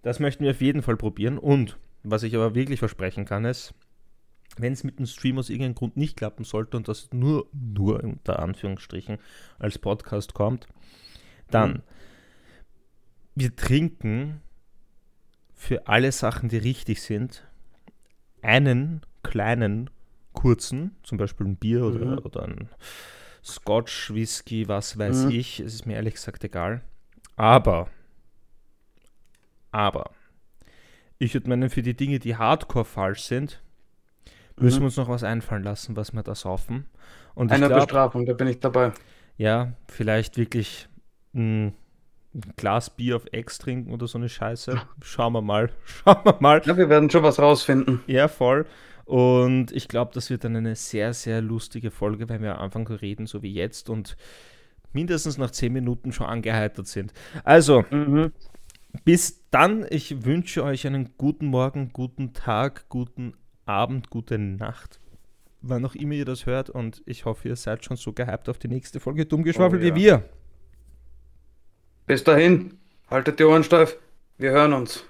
das 0.03 0.19
möchten 0.19 0.43
wir 0.43 0.51
auf 0.51 0.61
jeden 0.61 0.81
Fall 0.81 0.95
probieren. 0.95 1.37
Und 1.37 1.77
was 2.03 2.23
ich 2.23 2.35
aber 2.35 2.55
wirklich 2.55 2.79
versprechen 2.79 3.25
kann, 3.25 3.45
ist, 3.45 3.73
wenn 4.57 4.73
es 4.73 4.83
mit 4.83 4.99
dem 4.99 5.05
Stream 5.05 5.37
aus 5.37 5.49
irgendeinem 5.49 5.75
Grund 5.75 5.97
nicht 5.97 6.17
klappen 6.17 6.43
sollte 6.43 6.77
und 6.77 6.87
das 6.87 7.09
nur, 7.13 7.47
nur 7.53 8.03
unter 8.03 8.39
Anführungsstrichen 8.39 9.17
als 9.59 9.79
Podcast 9.79 10.33
kommt, 10.33 10.67
dann 11.49 11.71
Mhm. 11.71 11.81
wir 13.35 13.55
trinken 13.55 14.41
für 15.62 15.88
alle 15.88 16.12
Sachen, 16.12 16.50
die 16.50 16.58
richtig 16.58 17.04
sind, 17.04 17.47
einen 18.41 19.02
kleinen, 19.24 19.89
kurzen, 20.34 20.95
zum 21.04 21.17
Beispiel 21.19 21.47
ein 21.47 21.58
Bier 21.58 21.86
oder, 21.86 22.17
Mhm. 22.17 22.26
oder 22.26 22.43
ein 22.43 22.69
Scotch, 23.43 24.13
Whisky, 24.13 24.67
was 24.67 24.97
weiß 24.97 25.26
Mhm. 25.26 25.30
ich, 25.30 25.60
es 25.60 25.76
ist 25.76 25.86
mir 25.86 25.95
ehrlich 25.95 26.15
gesagt 26.15 26.43
egal. 26.43 26.82
Aber, 27.36 27.89
aber, 29.71 30.12
ich 31.19 31.34
würde 31.34 31.50
meinen, 31.50 31.69
für 31.69 31.82
die 31.82 31.95
Dinge, 31.95 32.19
die 32.19 32.36
hardcore 32.36 32.86
falsch 32.86 33.21
sind, 33.24 33.62
müssen 34.60 34.80
Mhm. 34.80 34.82
wir 34.82 34.86
uns 34.88 34.97
noch 34.97 35.10
was 35.10 35.24
einfallen 35.24 35.63
lassen, 35.63 35.95
was 35.95 36.13
wir 36.13 36.24
da 36.24 36.36
saufen. 36.36 36.86
Und 37.36 37.52
Eine 37.52 37.67
glaube, 37.67 37.76
Bestrafung, 37.82 38.26
da 38.26 38.34
bin 38.34 38.47
ich 38.47 38.60
dabei. 38.60 38.93
ja, 39.38 39.74
vielleicht 39.88 40.38
wirklich 40.38 40.88
ein 42.33 42.53
Glas 42.55 42.89
Bier 42.89 43.15
auf 43.17 43.25
Ex 43.31 43.57
trinken 43.57 43.91
oder 43.91 44.07
so 44.07 44.17
eine 44.17 44.29
Scheiße. 44.29 44.81
Schauen 45.03 45.33
wir 45.33 45.41
mal. 45.41 45.69
Schauen 45.85 46.17
wir 46.23 46.37
mal. 46.39 46.61
Ja, 46.65 46.77
wir 46.77 46.89
werden 46.89 47.09
schon 47.09 47.23
was 47.23 47.39
rausfinden. 47.39 48.01
Ja, 48.07 48.27
voll. 48.27 48.65
Und 49.05 49.71
ich 49.73 49.87
glaube, 49.89 50.11
das 50.13 50.29
wird 50.29 50.43
dann 50.45 50.55
eine 50.55 50.75
sehr, 50.75 51.13
sehr 51.13 51.41
lustige 51.41 51.91
Folge, 51.91 52.29
wenn 52.29 52.41
wir 52.41 52.59
anfangen 52.59 52.87
zu 52.87 52.93
reden, 52.95 53.25
so 53.25 53.41
wie 53.41 53.51
jetzt 53.53 53.89
und 53.89 54.15
mindestens 54.93 55.37
nach 55.37 55.51
10 55.51 55.73
Minuten 55.73 56.11
schon 56.13 56.27
angeheitert 56.27 56.87
sind. 56.87 57.13
Also, 57.43 57.83
Mhm. 57.91 58.31
bis 59.03 59.43
dann. 59.49 59.85
Ich 59.89 60.23
wünsche 60.23 60.63
euch 60.63 60.87
einen 60.87 61.17
guten 61.17 61.47
Morgen, 61.47 61.89
guten 61.91 62.33
Tag, 62.33 62.87
guten 62.89 63.33
Abend, 63.65 64.09
gute 64.09 64.37
Nacht. 64.37 64.99
Wann 65.61 65.85
auch 65.85 65.95
immer 65.95 66.13
ihr 66.13 66.25
das 66.25 66.45
hört. 66.45 66.69
Und 66.69 67.01
ich 67.05 67.25
hoffe, 67.25 67.49
ihr 67.49 67.55
seid 67.55 67.83
schon 67.85 67.97
so 67.97 68.13
gehypt 68.13 68.47
auf 68.49 68.57
die 68.59 68.67
nächste 68.69 68.99
Folge 69.01 69.25
Dummgeschwafel 69.25 69.79
Oh, 69.79 69.83
ja. 69.83 69.95
wie 69.95 69.99
wir. 70.01 70.23
Bis 72.05 72.23
dahin, 72.23 72.79
haltet 73.09 73.39
die 73.39 73.43
Ohren 73.43 73.63
steif. 73.63 73.97
Wir 74.37 74.51
hören 74.51 74.73
uns. 74.73 75.05